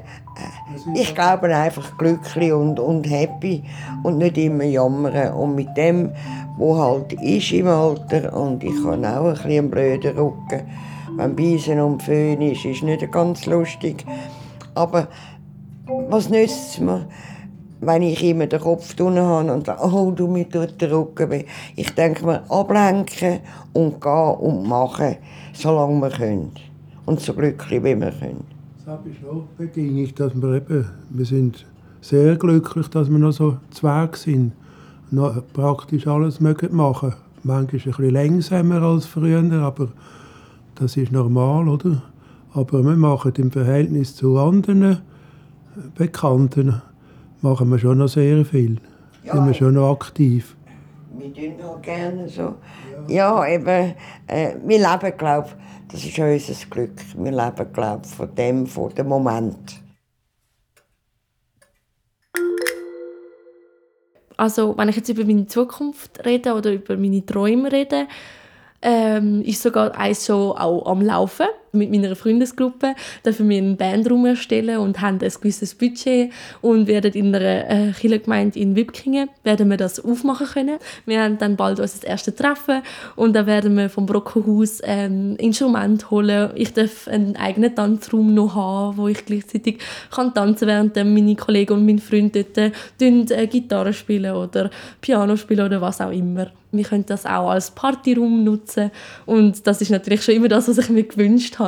ich 0.94 1.14
glaube 1.14 1.54
einfach 1.54 1.96
glücklich 1.98 2.52
und, 2.52 2.80
und 2.80 3.08
happy 3.08 3.62
und 4.02 4.18
nicht 4.18 4.38
immer 4.38 4.64
jammern. 4.64 5.34
Und 5.34 5.54
mit 5.54 5.76
dem, 5.76 6.10
wo 6.56 6.76
halt 6.78 7.12
ist 7.14 7.52
im 7.52 7.68
Alter, 7.68 8.34
und 8.36 8.64
ich 8.64 8.76
habe 8.84 9.06
auch 9.08 9.26
ein 9.26 9.30
bisschen 9.30 9.50
einen 9.50 9.70
blöden 9.70 10.16
Rücken, 10.16 10.62
wenn 11.16 11.36
Beisen 11.36 11.80
und 11.80 12.02
Föhn 12.02 12.40
ist, 12.40 12.64
ist 12.64 12.82
nicht 12.82 13.10
ganz 13.12 13.46
lustig. 13.46 14.04
Aber 14.74 15.08
was 16.08 16.28
nützt 16.28 16.72
es 16.72 16.80
mir, 16.80 17.06
wenn 17.80 18.02
ich 18.02 18.22
immer 18.24 18.46
den 18.46 18.60
Kopf 18.60 18.94
tun 18.94 19.18
habe 19.18 19.52
und 19.52 19.66
sage, 19.66 19.82
oh, 19.84 20.10
du, 20.10 20.26
mir 20.26 20.48
tut 20.48 20.80
der 20.80 20.90
Rücken 20.90 21.30
weh. 21.30 21.44
Ich 21.76 21.94
denke 21.94 22.24
mir, 22.24 22.42
ablenken 22.50 23.40
und 23.74 24.00
gehen 24.00 24.34
und 24.40 24.66
machen, 24.66 25.16
solange 25.52 26.00
wir 26.00 26.10
können. 26.10 26.52
Und 27.04 27.20
so 27.20 27.34
glücklich, 27.34 27.84
wie 27.84 28.00
wir 28.00 28.12
können. 28.12 28.53
Das 28.86 29.00
ist 29.06 29.26
auch 29.26 29.44
Bedingung, 29.56 30.14
dass 30.14 30.34
wir 30.34 30.56
eben, 30.56 30.84
wir 31.08 31.24
sind 31.24 31.64
sehr 32.02 32.36
glücklich, 32.36 32.86
dass 32.88 33.10
wir 33.10 33.18
noch 33.18 33.32
so 33.32 33.56
zwei 33.70 34.10
sind. 34.12 34.52
Noch 35.10 35.42
praktisch 35.54 36.06
alles 36.06 36.38
mögen 36.38 36.76
machen. 36.76 37.14
Manchmal 37.44 37.60
ein 37.60 37.66
bisschen 37.66 38.10
langsamer 38.10 38.82
als 38.82 39.06
früher, 39.06 39.42
aber 39.62 39.88
das 40.74 40.98
ist 40.98 41.12
normal, 41.12 41.66
oder? 41.66 42.02
Aber 42.52 42.84
wir 42.84 42.96
machen 42.96 43.32
im 43.36 43.50
Verhältnis 43.50 44.16
zu 44.16 44.38
anderen 44.38 44.98
Bekannten 45.96 46.82
machen 47.40 47.70
wir 47.70 47.78
schon 47.78 47.98
noch 47.98 48.08
sehr 48.08 48.44
viel. 48.44 48.78
Ja. 49.24 49.36
Sind 49.36 49.46
wir 49.46 49.54
schon 49.54 49.74
noch 49.74 49.92
aktiv. 49.92 50.56
Wir 51.16 51.32
tun 51.32 51.64
auch 51.64 51.80
gerne 51.80 52.28
so. 52.28 52.56
Ja, 53.08 53.44
ja 53.44 53.54
eben, 53.54 53.94
äh, 54.26 54.54
wir 54.64 54.78
leben, 54.78 55.16
glaube 55.16 55.50
das 55.88 56.04
ist 56.04 56.18
unser 56.18 56.66
Glück. 56.70 56.92
Wir 57.16 57.30
leben, 57.30 57.72
glaube 57.72 58.06
von 58.06 58.34
dem, 58.34 58.66
von 58.66 58.92
dem 58.94 59.06
Moment. 59.06 59.80
Also, 64.36 64.76
wenn 64.76 64.88
ich 64.88 64.96
jetzt 64.96 65.08
über 65.08 65.24
meine 65.24 65.46
Zukunft 65.46 66.24
rede 66.26 66.54
oder 66.54 66.72
über 66.72 66.96
meine 66.96 67.24
Träume 67.24 67.70
rede, 67.70 68.08
ähm, 68.82 69.42
ist 69.42 69.62
sogar 69.62 69.96
eins 69.96 70.26
schon 70.26 70.56
auch 70.56 70.86
am 70.86 71.00
Laufen 71.00 71.46
mit 71.74 71.90
meiner 71.90 72.16
Freundesgruppe. 72.16 72.94
Dürfen 73.24 73.48
wir 73.48 73.58
einen 73.58 73.76
Bandraum 73.76 74.26
erstellen 74.26 74.78
und 74.78 75.00
haben 75.00 75.18
ein 75.20 75.28
gewisses 75.28 75.74
Budget 75.74 76.32
und 76.60 76.86
werden 76.86 77.12
in 77.12 77.34
einer 77.34 77.70
äh, 77.70 77.92
Kirchengemeinde 77.92 78.58
in 78.58 78.76
Wipkingen 78.76 79.28
werden 79.42 79.70
wir 79.70 79.76
das 79.76 80.04
aufmachen 80.04 80.46
können. 80.46 80.78
Wir 81.06 81.22
haben 81.22 81.38
dann 81.38 81.56
bald 81.56 81.80
unser 81.80 82.06
erstes 82.06 82.34
Treffen 82.34 82.82
und 83.16 83.34
dann 83.34 83.46
werden 83.46 83.76
wir 83.76 83.90
vom 83.90 84.06
Brockenhaus 84.06 84.80
ein 84.80 85.36
Instrument 85.36 86.10
holen. 86.10 86.50
Ich 86.54 86.72
darf 86.72 87.08
einen 87.08 87.36
eigenen 87.36 87.74
Tanzraum 87.74 88.34
noch 88.34 88.54
haben, 88.54 88.96
wo 88.96 89.08
ich 89.08 89.24
gleichzeitig 89.24 89.78
kann 90.10 90.34
tanzen 90.34 90.68
während 90.68 90.96
meine 90.96 91.36
Kollegen 91.36 91.74
und 91.74 91.86
mein 91.86 91.98
Freund 91.98 92.36
dort 92.36 92.58
äh, 92.58 93.46
Gitarre 93.46 93.92
spielen 93.92 94.34
oder 94.34 94.70
Piano 95.00 95.36
spielen 95.36 95.66
oder 95.66 95.80
was 95.80 96.00
auch 96.00 96.10
immer 96.10 96.50
wir 96.76 96.84
können 96.84 97.06
das 97.06 97.26
auch 97.26 97.50
als 97.50 97.70
Partyraum 97.70 98.44
nutzen 98.44 98.90
und 99.26 99.66
das 99.66 99.80
ist 99.80 99.90
natürlich 99.90 100.22
schon 100.22 100.34
immer 100.34 100.48
das, 100.48 100.68
was 100.68 100.78
ich 100.78 100.90
mir 100.90 101.04
gewünscht 101.04 101.58
habe, 101.58 101.63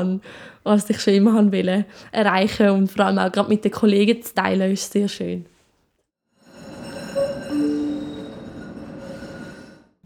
was 0.64 0.90
ich 0.90 1.00
schon 1.00 1.14
immer 1.14 1.34
haben 1.34 1.52
wollte 1.52 1.84
erreichen 2.12 2.70
und 2.70 2.90
vor 2.90 3.06
allem 3.06 3.18
auch 3.18 3.30
gerade 3.30 3.48
mit 3.48 3.64
den 3.64 3.72
Kollegen 3.72 4.22
zu 4.22 4.34
teilen, 4.34 4.72
ist 4.72 4.92
sehr 4.92 5.08
schön. 5.08 5.46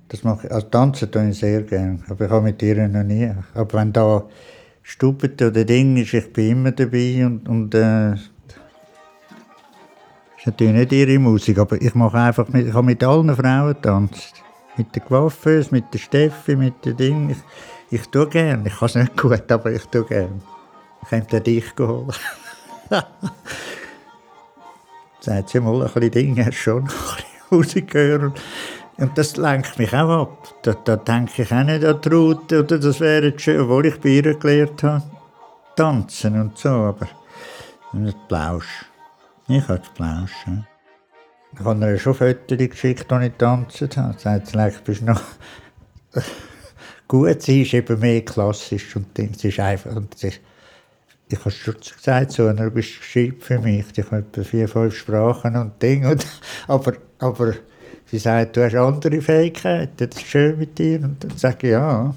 Das 0.08 0.24
mache 0.24 0.46
ich, 0.46 0.52
also 0.52 0.66
tanzen 0.68 1.10
tue 1.10 1.30
ich 1.30 1.38
sehr 1.38 1.62
gerne, 1.62 2.00
aber 2.08 2.24
ich 2.24 2.30
habe 2.30 2.42
mit 2.42 2.60
ihr 2.62 2.88
noch 2.88 3.04
nie. 3.04 3.32
Aber 3.54 3.78
wenn 3.78 3.92
da 3.92 4.24
Stubet 4.82 5.40
oder 5.40 5.64
Ding 5.64 5.96
ist, 5.96 6.12
ich 6.12 6.32
bin 6.32 6.50
immer 6.50 6.72
dabei 6.72 7.24
und, 7.24 7.48
und 7.48 7.74
äh, 7.76 8.14
ist 10.40 10.46
natürlich 10.46 10.72
nicht 10.72 10.92
ihre 10.92 11.18
Musik, 11.18 11.58
aber 11.58 11.80
ich 11.80 11.94
mache 11.94 12.18
einfach 12.18 12.48
mit, 12.48 12.66
ich 12.66 12.74
habe 12.74 12.86
mit 12.86 13.04
allen 13.04 13.34
Frauen 13.36 13.68
getanzt. 13.68 14.42
Mit 14.76 14.94
den 14.96 15.04
Coiffeurs, 15.04 15.70
mit 15.70 15.84
der 15.92 15.98
Steffi, 15.98 16.56
mit 16.56 16.84
den 16.84 16.96
Dingen. 16.96 17.30
Ich, 17.30 17.36
ich 17.90 18.08
tue 18.08 18.28
gerne. 18.28 18.68
Ich 18.68 18.78
kann 18.78 18.86
es 18.86 18.94
nicht 18.94 19.16
gut, 19.16 19.50
aber 19.50 19.72
ich 19.72 19.84
tue 19.86 20.04
gerne. 20.04 20.40
Ich 21.02 21.08
könnte 21.08 21.40
dich 21.40 21.64
holen. 21.78 22.12
Sagt 25.20 25.48
sie 25.50 25.60
mal 25.60 25.82
ein 25.82 25.92
bisschen 25.92 26.10
Dinge, 26.10 26.46
hast 26.46 26.54
schon 26.56 26.88
hören. 27.50 28.32
Und 28.96 29.18
das 29.18 29.36
lenkt 29.36 29.78
mich 29.78 29.92
auch 29.94 30.22
ab. 30.22 30.54
Da, 30.62 30.72
da 30.72 30.96
denke 30.96 31.42
ich 31.42 31.52
auch 31.52 31.62
nicht 31.62 31.84
an 31.84 32.00
die 32.00 32.08
Route, 32.08 32.60
oder 32.60 32.78
das 32.78 33.00
wäre 33.00 33.38
schön, 33.38 33.60
obwohl 33.60 33.86
ich 33.86 34.00
bei 34.00 34.10
ihr 34.10 34.34
gelernt 34.34 34.82
habe, 34.82 35.02
tanzen 35.74 36.40
und 36.40 36.58
so, 36.58 36.68
aber 36.68 37.08
nicht 37.92 38.28
Plausch. 38.28 38.84
Ich 39.48 39.66
habe 39.68 39.82
Plausch. 39.94 40.46
Ja. 40.46 40.64
Ich 41.52 41.64
habe 41.64 41.90
ihr 41.90 41.98
schon 41.98 42.14
Fotos 42.14 42.58
geschickt, 42.58 43.12
als 43.12 43.24
ich 43.24 43.32
getanzt 43.32 43.96
habe. 43.96 44.18
Sagt, 44.18 44.48
vielleicht 44.48 44.84
bist 44.84 45.00
du 45.00 45.06
noch 45.06 45.22
gut. 47.10 47.42
Sie 47.42 47.62
ist 47.62 47.74
eben 47.74 47.98
mehr 47.98 48.24
klassisch 48.24 48.94
und 48.94 49.16
Ding. 49.18 49.32
Ist 49.42 49.60
einfach. 49.60 49.94
Und 49.94 50.16
sie, 50.16 50.32
ich 51.28 51.38
habe 51.40 51.50
schon 51.50 51.74
gesagt, 51.74 52.32
so, 52.32 52.50
du 52.52 52.70
bist 52.70 53.00
geschrieben 53.00 53.40
für 53.40 53.58
mich. 53.58 53.86
Ich 53.96 54.06
habe 54.06 54.18
etwa 54.18 54.42
vier, 54.44 54.68
fünf 54.68 54.96
Sprachen 54.96 55.56
und 55.56 55.82
Ding. 55.82 56.06
Und, 56.06 56.24
aber, 56.68 56.94
aber 57.18 57.54
sie 58.06 58.18
sagt, 58.18 58.56
du 58.56 58.64
hast 58.64 58.76
andere 58.76 59.20
Fähigkeiten, 59.20 59.92
das 59.96 60.16
ist 60.16 60.26
schön 60.26 60.58
mit 60.58 60.78
dir. 60.78 61.02
Und 61.02 61.22
dann 61.22 61.36
sage 61.36 61.66
ich, 61.66 61.72
ja. 61.72 62.14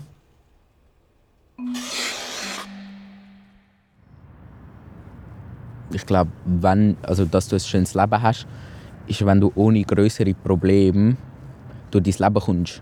Ich 5.92 6.06
glaube, 6.06 6.32
wenn, 6.46 6.98
also, 7.02 7.26
dass 7.26 7.48
du 7.48 7.56
ein 7.56 7.60
schönes 7.60 7.94
Leben 7.96 8.22
hast, 8.22 8.48
ist, 9.08 9.26
wenn 9.26 9.42
du 9.42 9.52
ohne 9.56 9.84
größere 9.84 10.34
Probleme 10.34 11.18
durch 11.90 12.04
dein 12.04 12.28
Leben 12.28 12.44
kommst. 12.44 12.82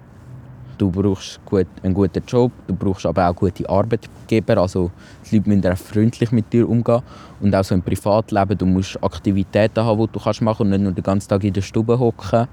Du 0.81 0.89
brauchst 0.89 1.39
gut, 1.45 1.67
einen 1.83 1.93
guten 1.93 2.23
Job, 2.25 2.51
du 2.65 2.73
brauchst 2.73 3.05
aber 3.05 3.29
auch 3.29 3.35
gute 3.35 3.69
Arbeitgeber, 3.69 4.57
also 4.57 4.89
die 5.29 5.37
Leute 5.37 5.49
müssen 5.49 5.71
auch 5.71 5.77
freundlich 5.77 6.31
mit 6.31 6.51
dir 6.51 6.67
umgehen 6.67 7.03
und 7.39 7.55
auch 7.55 7.63
so 7.63 7.75
im 7.75 7.83
Privatleben, 7.83 8.57
du 8.57 8.65
musst 8.65 8.97
Aktivitäten 9.03 9.85
haben, 9.85 10.07
die 10.07 10.11
du 10.11 10.19
kannst 10.19 10.41
machen 10.41 10.63
und 10.63 10.69
nicht 10.71 10.81
nur 10.81 10.91
den 10.91 11.03
ganzen 11.03 11.29
Tag 11.29 11.43
in 11.43 11.53
der 11.53 11.61
Stube 11.61 11.99
hocken. 11.99 12.47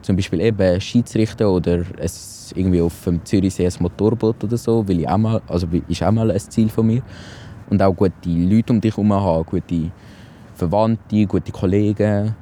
Zum 0.00 0.16
Beispiel 0.16 0.40
eben 0.40 0.80
Schiedsrichter 0.80 1.50
oder 1.50 1.82
es 1.98 2.54
irgendwie 2.56 2.80
auf 2.80 3.04
dem 3.04 3.22
Zürichsee 3.22 3.66
ein 3.66 3.72
Motorboot 3.80 4.42
oder 4.44 4.56
so, 4.56 4.88
will 4.88 5.00
ich 5.00 5.08
auch 5.10 5.18
mal, 5.18 5.42
also 5.46 5.66
ist 5.88 6.02
auch 6.02 6.10
mal 6.10 6.30
ein 6.30 6.40
Ziel 6.40 6.70
von 6.70 6.86
mir. 6.86 7.02
Und 7.68 7.82
auch 7.82 7.94
gute 7.94 8.14
Leute 8.24 8.72
um 8.72 8.80
dich 8.80 8.96
herum 8.96 9.12
haben, 9.12 9.44
gute 9.44 9.90
Verwandte, 10.54 11.26
gute 11.26 11.52
Kollegen, 11.52 12.34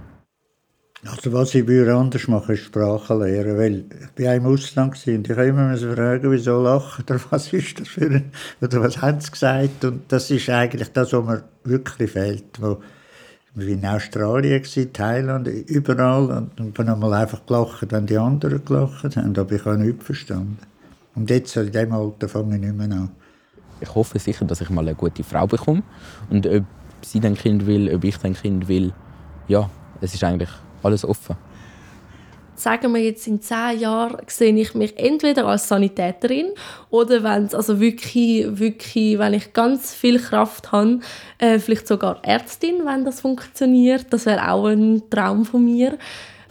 also 1.09 1.33
was 1.33 1.55
ich 1.55 1.67
würde 1.67 1.95
anders 1.95 2.29
machen, 2.29 2.55
ist 2.55 2.65
Sprachen 2.65 3.21
lernen, 3.21 3.59
weil 3.59 3.85
ich 4.17 4.25
war 4.25 4.35
im 4.35 4.47
Ausland 4.47 4.95
und 5.07 5.29
ich 5.29 5.37
habe 5.37 5.47
immer 5.47 5.77
fragen, 5.77 6.31
wieso 6.31 6.63
lachen 6.63 7.05
oder 7.09 7.21
was 7.31 7.53
ist 7.53 7.81
das 7.81 7.89
für 7.89 8.07
ein, 8.07 8.33
oder 8.61 8.83
was 8.83 9.01
haben 9.01 9.21
sie 9.21 9.31
gesagt 9.31 9.85
und 9.85 10.03
das 10.09 10.31
ist 10.31 10.49
eigentlich 10.49 10.93
das, 10.93 11.13
was 11.13 11.25
mir 11.25 11.45
wirklich 11.65 12.11
fehlt, 12.11 12.61
wo 12.61 12.79
war 13.57 13.67
in 13.67 13.87
Australien, 13.87 14.63
Thailand, 14.93 15.49
überall. 15.49 16.49
Und 16.59 16.75
bin 16.75 16.89
einmal 16.89 17.15
einfach 17.15 17.45
gelacht, 17.47 17.91
wenn 17.91 18.07
die 18.07 18.19
anderen 18.19 18.63
gelacht 18.65 19.17
haben. 19.17 19.39
Aber 19.39 19.53
ich 19.53 19.65
habe 19.65 19.79
nichts 19.79 20.05
verstanden. 20.05 20.59
Und 21.15 21.31
jetzt, 21.31 21.57
in 21.57 21.73
diesem 21.73 21.93
Alter, 21.93 22.29
fange 22.29 22.57
ich 22.57 22.61
nicht 22.61 22.77
mehr 22.77 22.91
an. 22.91 23.11
Ich 23.81 23.95
hoffe 23.95 24.19
sicher, 24.19 24.45
dass 24.45 24.61
ich 24.61 24.69
mal 24.69 24.83
eine 24.83 24.95
gute 24.95 25.25
Frau 25.25 25.47
bekomme. 25.47 25.83
Und 26.29 26.47
ob 26.47 26.65
sie 27.01 27.21
ein 27.21 27.35
Kind 27.35 27.67
will, 27.67 27.95
ob 27.95 28.05
ich 28.05 28.23
ein 28.25 28.35
Kind 28.35 28.69
will, 28.69 28.93
ja, 29.49 29.71
es 30.03 30.13
ist 30.13 30.23
eigentlich 30.23 30.51
alles 30.87 31.05
offen 31.05 31.37
sagen 32.57 32.95
wir 32.95 33.02
jetzt 33.02 33.26
in 33.26 33.40
zehn 33.40 33.78
Jahren, 33.78 34.16
sehe 34.26 34.55
ich 34.55 34.75
mich 34.75 34.99
entweder 34.99 35.47
als 35.47 35.69
Sanitäterin 35.69 36.47
oder 36.90 37.23
wenn 37.23 37.45
es 37.45 37.55
also 37.55 37.81
wirklich, 37.81 38.47
wirklich, 38.59 39.19
wenn 39.19 39.35
ich 39.35 39.52
ganz 39.52 39.95
viel 39.95 40.19
Kraft 40.19 40.73
habe, 40.73 41.00
äh, 41.38 41.59
vielleicht 41.59 41.87
sogar 41.87 42.19
Ärztin, 42.25 42.85
wenn 42.85 43.05
das 43.05 43.21
funktioniert. 43.21 44.07
Das 44.11 44.26
wäre 44.26 44.50
auch 44.50 44.66
ein 44.66 45.02
Traum 45.11 45.45
von 45.45 45.64
mir. 45.64 45.99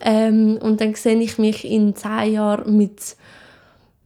Ähm, 0.01 0.57
und 0.61 0.81
dann 0.81 0.93
sehe 0.93 1.19
ich 1.19 1.37
mich 1.37 1.65
in 1.65 1.95
zehn 1.95 2.33
Jahren 2.33 2.77
mit 2.77 3.15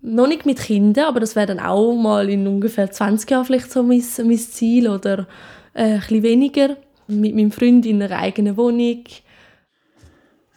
noch 0.01 0.27
nicht 0.27 0.45
mit 0.45 0.59
Kindern, 0.59 1.05
aber 1.05 1.19
das 1.19 1.35
wäre 1.35 1.47
dann 1.47 1.59
auch 1.59 1.93
mal 1.93 2.29
in 2.29 2.47
ungefähr 2.47 2.89
20 2.89 3.29
Jahren 3.29 3.45
vielleicht 3.45 3.69
so 3.69 3.83
mein, 3.83 4.01
mein 4.23 4.37
Ziel 4.37 4.87
oder 4.87 5.27
äh, 5.73 5.83
ein 5.83 5.99
bisschen 5.99 6.23
weniger 6.23 6.77
mit 7.07 7.35
meinem 7.35 7.51
Freund 7.51 7.85
in 7.85 8.01
einer 8.01 8.17
eigenen 8.17 8.55
Wohnung 8.55 9.03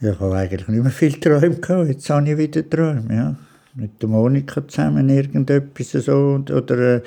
ich 0.03 0.21
habe 0.21 0.35
eigentlich 0.35 0.69
nicht 0.69 0.83
mehr 0.83 0.93
viele 0.93 1.21
Träume 1.21 1.57
gehabt. 1.57 1.89
Jetzt 1.89 2.11
habe 2.11 2.29
ich 2.29 2.37
wieder 2.37 2.69
Träume, 2.69 3.15
ja. 3.15 3.37
Mit 3.75 4.03
der 4.03 4.09
Monika 4.11 4.69
zusammen 4.69 5.09
irgendetwas 5.09 5.93
so 5.93 6.45
oder, 6.55 6.97
äh, 6.97 7.03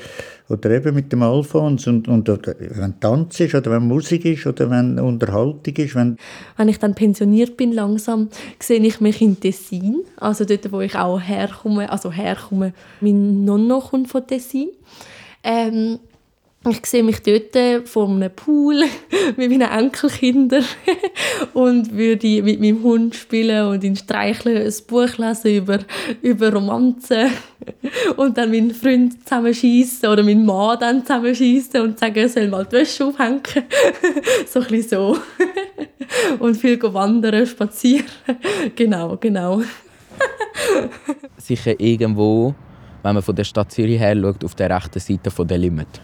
oder 0.50 0.72
eben 0.72 0.96
mit 0.96 1.12
dem 1.12 1.22
Alfons 1.22 1.86
und, 1.86 2.08
und 2.08 2.28
oder, 2.28 2.56
wenn 2.58 3.00
Tanz 3.00 3.40
ist 3.40 3.54
oder 3.54 3.70
wenn 3.70 3.88
Musik 3.88 4.26
ist 4.26 4.48
oder 4.48 4.72
wenn 4.72 4.98
Unterhaltung 4.98 5.76
ist. 5.76 5.94
Wenn, 5.94 6.18
wenn 6.58 6.68
ich 6.68 6.80
dann 6.80 6.96
pensioniert 6.96 7.56
bin 7.56 7.72
langsam, 7.72 8.30
sehe 8.60 8.80
ich 8.80 9.00
mich 9.00 9.22
in 9.22 9.40
Tessin, 9.40 10.02
also 10.18 10.44
dort, 10.44 10.72
wo 10.72 10.82
ich 10.82 10.96
auch 10.96 11.20
herkomme, 11.20 11.92
also 11.92 12.12
herkomme, 12.12 12.74
mein 13.00 13.46
Nonno 13.46 13.80
kommt 13.82 14.08
von 14.08 14.26
Tessin. 14.26 14.70
Ähm, 15.44 16.00
ich 16.68 16.86
sehe 16.86 17.04
mich 17.04 17.22
dort 17.22 17.88
vor 17.88 18.10
einem 18.10 18.32
Pool 18.32 18.84
mit 19.38 19.50
meinen 19.52 19.70
Enkelkindern 19.70 20.66
und 21.54 21.96
würde 21.96 22.42
mit 22.42 22.60
meinem 22.60 22.82
Hund 22.82 23.16
spielen 23.16 23.68
und 23.68 23.84
ihn 23.84 23.96
streicheln, 23.96 24.66
ein 24.66 24.74
Buch 24.88 25.18
lesen 25.18 25.56
über, 25.56 25.80
über 26.22 26.52
Romanzen 26.52 27.30
und 28.18 28.38
dann 28.38 28.50
meinen 28.50 28.72
Freund 28.72 29.24
zusammenschießen 29.24 30.10
oder 30.10 30.24
meinen 30.24 30.46
Mann 30.46 30.80
dann 30.80 31.06
zusammenschießen 31.06 31.82
und 31.82 32.00
sagen, 32.00 32.16
er 32.16 32.30
soll 32.30 32.48
mal 32.48 32.66
die 32.66 32.78
Wäsche 32.78 33.06
aufhängen. 33.06 33.42
so 34.48 34.60
ein 34.60 34.68
bisschen 34.68 35.00
so. 35.00 35.18
und 36.40 36.56
viel 36.56 36.82
wandern, 36.82 37.46
spazieren. 37.46 38.06
genau, 38.76 39.18
genau. 39.18 39.62
Sicher 41.38 41.80
irgendwo, 41.80 42.56
wenn 43.04 43.14
man 43.14 43.24
von 43.24 43.36
der 43.36 43.44
Stadt 43.44 43.72
Zürich 43.72 44.00
her 44.00 44.16
schaut, 44.20 44.44
auf 44.44 44.56
der 44.56 44.70
rechten 44.70 45.00
Seite 45.00 45.46
der 45.46 45.58
Limit. 45.58 46.02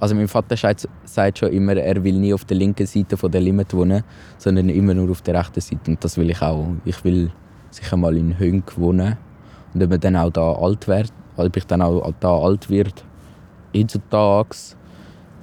Also 0.00 0.14
mein 0.14 0.28
Vater 0.28 0.56
sagt 1.04 1.38
schon 1.38 1.52
immer, 1.52 1.76
er 1.76 2.02
will 2.02 2.18
nie 2.18 2.34
auf 2.34 2.44
der 2.44 2.56
linken 2.56 2.86
Seite 2.86 3.16
von 3.16 3.30
der 3.30 3.40
Limit 3.40 3.72
wohnen, 3.74 4.02
sondern 4.38 4.68
immer 4.68 4.94
nur 4.94 5.10
auf 5.10 5.22
der 5.22 5.34
rechten 5.34 5.60
Seite. 5.60 5.90
Und 5.92 6.04
das 6.04 6.18
will 6.18 6.30
ich 6.30 6.42
auch. 6.42 6.66
Ich 6.84 7.02
will 7.04 7.30
sicher 7.70 7.96
mal 7.96 8.16
in 8.16 8.38
Hönk 8.38 8.76
wohnen. 8.76 9.16
Und 9.72 9.82
ob, 9.82 10.00
dann 10.00 10.16
auch 10.16 10.30
da 10.30 10.52
alt 10.52 10.86
wird, 10.86 11.12
ob 11.36 11.56
ich 11.56 11.66
dann 11.66 11.82
auch 11.82 12.12
da 12.20 12.36
alt 12.36 12.70
wird, 12.70 13.04
heutzutage, 13.74 14.56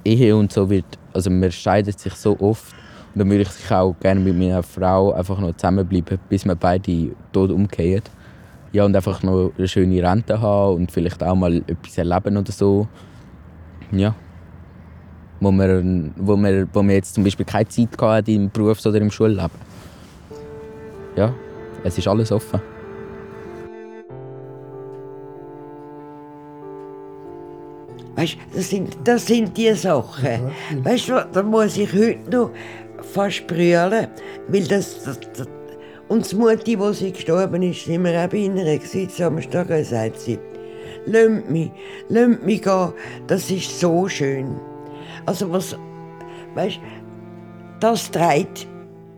Ehe 0.06 0.36
und 0.36 0.52
so 0.52 0.70
wird, 0.70 0.86
also 1.14 1.30
man 1.30 1.52
scheidet 1.52 2.00
sich 2.00 2.14
so 2.14 2.40
oft. 2.40 2.74
Und 3.14 3.20
dann 3.20 3.30
würde 3.30 3.44
ich 3.44 3.72
auch 3.72 3.94
gerne 4.00 4.22
mit 4.22 4.38
meiner 4.38 4.64
Frau 4.64 5.12
einfach 5.12 5.40
noch 5.40 5.56
zusammenbleiben, 5.56 6.18
bis 6.30 6.46
wir 6.46 6.56
beide 6.56 7.12
tot 7.34 7.52
umkehren. 7.52 8.04
Ja, 8.72 8.86
und 8.86 8.96
einfach 8.96 9.22
noch 9.22 9.52
eine 9.58 9.68
schöne 9.68 10.02
Rente 10.02 10.40
haben 10.40 10.76
und 10.76 10.92
vielleicht 10.92 11.22
auch 11.22 11.36
mal 11.36 11.58
etwas 11.58 11.98
erleben 11.98 12.38
oder 12.38 12.52
so. 12.54 12.88
Ja 13.92 14.16
wo 15.42 15.52
wir, 15.52 15.84
wo 16.16 16.38
wir, 16.38 16.68
wo 16.72 16.84
wir 16.84 16.96
jetzt 16.96 17.16
zum 17.16 17.24
Beispiel 17.24 17.46
keine 17.46 17.68
Zeit 17.68 17.90
hatten 18.00 18.32
im 18.32 18.50
Berufs- 18.50 18.86
oder 18.86 19.00
im 19.00 19.12
Schulleben. 19.12 19.50
Ja, 21.18 21.34
es 21.84 21.98
ist 21.98 22.08
alles 22.08 22.32
offen. 22.32 22.62
Weißt 28.16 28.38
das 28.54 28.70
sind, 28.70 28.96
das 29.04 29.26
sind 29.26 29.58
die 29.58 29.74
Sachen. 29.74 30.52
Weißt 30.84 31.10
du, 31.10 31.28
da 31.34 31.42
muss 31.42 31.76
ich 31.76 31.92
heute 31.92 32.30
noch 32.30 32.52
fast 33.02 33.48
brüllen, 33.48 34.08
weil 34.48 34.64
das, 34.68 35.04
das, 35.04 35.20
das 35.36 35.48
und 36.08 36.30
die 36.30 36.36
Mutti, 36.36 36.76
die 36.76 36.94
sie 36.94 37.14
gestorben 37.14 37.64
ist, 37.64 37.86
sind 37.86 38.04
wir 38.04 38.24
auch 38.24 38.28
bei 38.28 38.38
ihrer 38.38 38.78
gewesen, 38.78 39.10
Samstag, 39.10 39.68
sagt 39.86 40.20
sie, 40.20 40.38
«Lass 41.06 41.50
mich, 41.50 41.72
lass 42.10 42.38
mich 42.44 42.62
gehen, 42.62 42.94
das 43.28 43.50
ist 43.50 43.80
so 43.80 44.10
schön.» 44.10 44.71
Also 45.26 45.52
was, 45.52 45.78
weißt, 46.56 46.80
das 47.80 48.12
treibt 48.12 48.68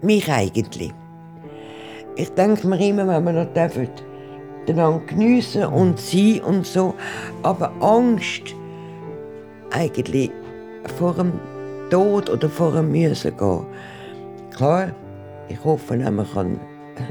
mich 0.02 0.30
eigentlich. 0.32 0.94
Ich 2.16 2.30
denke 2.30 2.68
mir 2.68 2.80
immer, 2.80 3.08
wenn 3.08 3.24
wir 3.24 3.34
noch 3.34 3.54
dürfen, 3.54 3.90
einander 4.68 5.06
geniessen 5.06 5.66
und 5.66 6.00
sein 6.00 6.42
und 6.42 6.66
so, 6.66 6.94
aber 7.42 7.72
Angst 7.82 8.56
eigentlich 9.72 10.32
vor 10.98 11.14
dem 11.16 11.34
Tod 11.90 12.30
oder 12.30 12.50
vor 12.50 12.72
dem 12.72 12.92
Müssen 12.92 13.36
gehen. 13.36 13.66
Klar, 14.56 14.92
ich 15.50 15.64
hoffe, 15.64 15.98
man 15.98 16.28
kann 16.32 16.60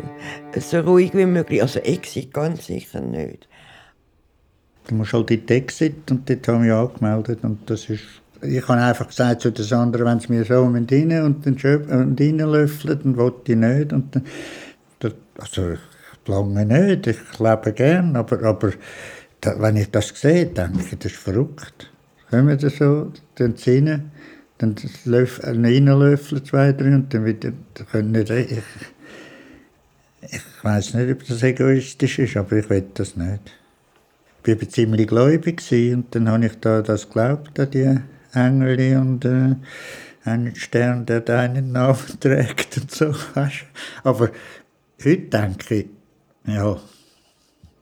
so 0.58 0.80
ruhig 0.80 1.12
wie 1.14 1.26
möglich, 1.26 1.60
also 1.60 1.80
Exit 1.80 2.32
ganz 2.32 2.66
sicher 2.66 3.00
nicht. 3.00 3.48
Du 4.86 4.94
musst 4.94 5.12
halt 5.12 5.30
in 5.30 5.46
die 5.46 5.52
Exit 5.54 6.10
und 6.10 6.28
dort 6.28 6.48
haben 6.48 6.64
wir 6.64 6.76
angemeldet 6.76 7.40
und 7.42 7.68
das 7.68 7.88
ist 7.88 8.21
ich 8.42 8.68
habe 8.68 8.80
einfach 8.80 9.08
gesagt 9.08 9.42
zu 9.42 9.52
den 9.52 9.72
anderen, 9.72 10.06
wenn 10.06 10.20
sie 10.20 10.32
mir 10.32 10.44
so 10.44 10.64
rein 10.64 10.74
und 10.74 10.90
dann 10.90 11.54
und 11.54 12.20
reinlöffeln, 12.20 13.00
dann 13.02 13.16
wollte 13.16 13.52
ich 13.52 13.58
nicht. 13.58 13.92
Und 13.92 14.16
dann, 14.16 15.14
also 15.38 15.72
ich 15.72 15.78
lange 16.26 16.66
nicht, 16.66 17.06
ich 17.06 17.38
lebe 17.38 17.72
gern, 17.72 18.16
aber, 18.16 18.42
aber 18.42 18.72
da, 19.40 19.60
wenn 19.60 19.76
ich 19.76 19.90
das 19.90 20.08
sehe, 20.08 20.46
denke 20.46 20.80
ich, 20.80 20.98
das 20.98 21.12
ist 21.12 21.20
verrückt. 21.20 21.90
Kommen 22.30 22.48
wir 22.48 22.70
so, 22.70 23.12
dann 23.36 23.56
ziehen, 23.56 24.10
dann 24.58 24.74
reinlöffeln 25.04 26.44
zwei, 26.44 26.72
drei 26.72 26.94
und 26.94 27.12
dann 27.14 27.24
wieder, 27.24 27.52
dann 27.74 27.86
können 27.88 28.12
nicht, 28.12 28.30
ich, 28.30 28.62
ich 30.30 30.42
weiß 30.62 30.94
nicht, 30.94 31.12
ob 31.12 31.26
das 31.26 31.42
egoistisch 31.42 32.18
ist, 32.20 32.36
aber 32.36 32.56
ich 32.56 32.70
will 32.70 32.84
das 32.94 33.16
nicht. 33.16 33.52
Ich 34.44 34.60
war 34.60 34.68
ziemlich 34.68 35.06
gläubig 35.06 35.62
und 35.70 36.06
dann 36.14 36.28
habe 36.28 36.46
ich 36.46 36.58
da 36.60 36.82
das 36.82 37.06
geglaubt 37.06 37.58
an 37.60 37.70
die 37.70 38.00
Engel 38.32 38.96
und 38.96 39.24
äh, 39.24 39.56
einen 40.24 40.54
Stern, 40.54 41.06
der 41.06 41.20
deinen 41.20 41.72
Namen 41.72 42.20
trägt 42.20 42.76
und 42.78 42.90
so. 42.90 43.14
Aber 44.04 44.30
heute 45.04 45.22
denke 45.22 45.74
ich, 45.74 45.86
ja, 46.46 46.76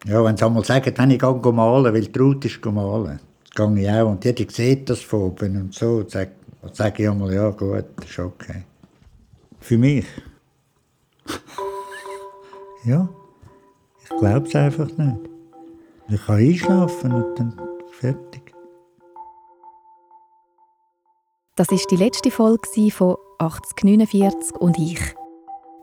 ja 0.06 0.24
wenn 0.24 0.36
sie 0.36 0.44
einmal 0.44 0.64
sagen, 0.64 0.94
dann 0.94 1.10
ich 1.10 1.18
gehe 1.18 1.52
malen, 1.52 1.92
weil 1.94 2.00
die 2.02 2.18
Ruth 2.18 2.44
ist 2.44 2.64
malen. 2.64 3.20
Das 3.54 3.74
gehe 3.74 3.82
ich 3.82 3.90
auch. 3.90 4.10
Und 4.10 4.24
jeder 4.24 4.50
sieht 4.50 4.88
das 4.88 5.00
von 5.00 5.22
oben 5.22 5.60
und 5.60 5.74
so. 5.74 6.08
Sage, 6.08 6.32
sage 6.72 7.02
ich 7.02 7.08
einmal, 7.08 7.32
ja 7.32 7.50
gut, 7.50 7.84
ist 8.04 8.18
okay. 8.18 8.64
Für 9.60 9.78
mich. 9.78 10.06
ja, 12.84 13.08
ich 14.02 14.18
glaube 14.18 14.48
es 14.48 14.54
einfach 14.54 14.88
nicht. 14.96 15.16
Ich 16.08 16.24
kann 16.26 16.36
einschlafen 16.36 17.12
und 17.12 17.38
dann 17.38 17.60
fertig. 17.92 18.39
Das 21.60 21.68
ist 21.68 21.90
die 21.90 21.96
letzte 21.96 22.30
Folge 22.30 22.90
von 22.90 23.16
8049 23.36 24.56
und 24.60 24.78
ich. 24.78 24.98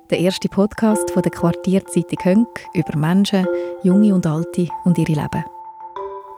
Der 0.10 0.18
erste 0.18 0.50
Podcast 0.50 1.12
von 1.12 1.22
der 1.22 1.32
Quartierzeitung 1.32 2.18
Hönk 2.24 2.48
über 2.74 2.98
Menschen, 2.98 3.46
Junge 3.84 4.16
und 4.16 4.26
Alte 4.26 4.70
und 4.86 4.98
ihre 4.98 5.12
Leben. 5.12 5.46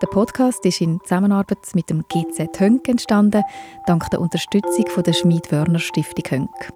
Der 0.02 0.08
Podcast 0.08 0.66
ist 0.66 0.82
in 0.82 1.00
Zusammenarbeit 1.06 1.74
mit 1.74 1.90
dem 1.90 2.04
GZ 2.10 2.60
Hönk 2.60 2.90
entstanden, 2.90 3.46
dank 3.88 4.10
der 4.10 4.20
Unterstützung 4.20 4.88
von 4.88 5.04
der 5.04 5.14
Schmied-Wörner-Stiftung 5.14 6.26
Hönk. 6.32 6.74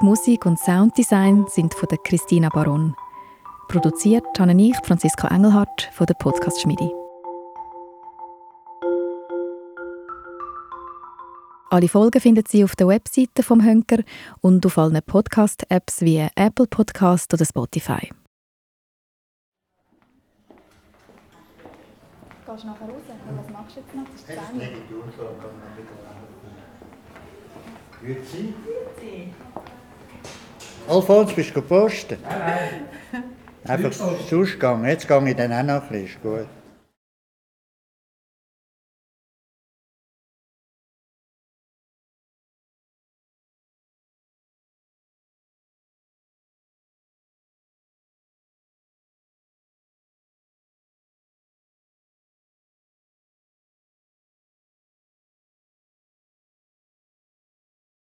Die 0.00 0.04
Musik 0.04 0.46
und 0.46 0.58
Sounddesign 0.58 1.46
sind 1.46 1.74
von 1.74 1.88
der 1.90 1.98
Christina 1.98 2.48
Baron. 2.48 2.96
Produziert 3.68 4.26
habe 4.40 4.60
ich, 4.60 4.74
Franziska 4.82 5.28
Engelhardt, 5.28 5.90
von 5.92 6.08
der 6.08 6.14
Podcast 6.14 6.60
Schmiede. 6.60 6.90
Alle 11.70 11.88
Folgen 11.88 12.18
finden 12.18 12.44
Sie 12.48 12.64
auf 12.64 12.74
der 12.76 12.88
Webseite 12.88 13.42
vom 13.42 13.62
Hönker 13.62 13.98
und 14.40 14.64
auf 14.64 14.78
allen 14.78 14.98
Podcast-Apps 15.02 16.00
wie 16.00 16.26
Apple 16.34 16.66
Podcast 16.66 17.34
oder 17.34 17.44
Spotify. 17.44 18.08
Gehst 22.46 22.62
du 22.62 22.66
nachher 22.68 22.86
raus? 22.86 23.02
Was 23.36 23.52
machst 23.52 23.76
du 23.76 23.80
jetzt 23.80 23.94
noch? 23.94 24.04
Das 24.04 24.14
ist 24.14 24.26
10 28.32 28.54
Grüezi. 28.54 28.54
Alfons, 30.88 31.34
bist 31.34 31.50
du 31.50 31.54
gepostet? 31.54 32.20
Nein, 32.22 32.40
nein. 33.12 33.24
Einfach 33.64 33.92
sonst 33.92 34.52
gegangen. 34.52 34.86
Jetzt 34.86 35.06
gehe 35.06 35.28
ich 35.28 35.36
dann 35.36 35.52
auch 35.52 35.62
noch 35.62 35.82
ein 35.82 35.88
bisschen. 35.90 36.06
Ist 36.06 36.22
gut. 36.22 36.46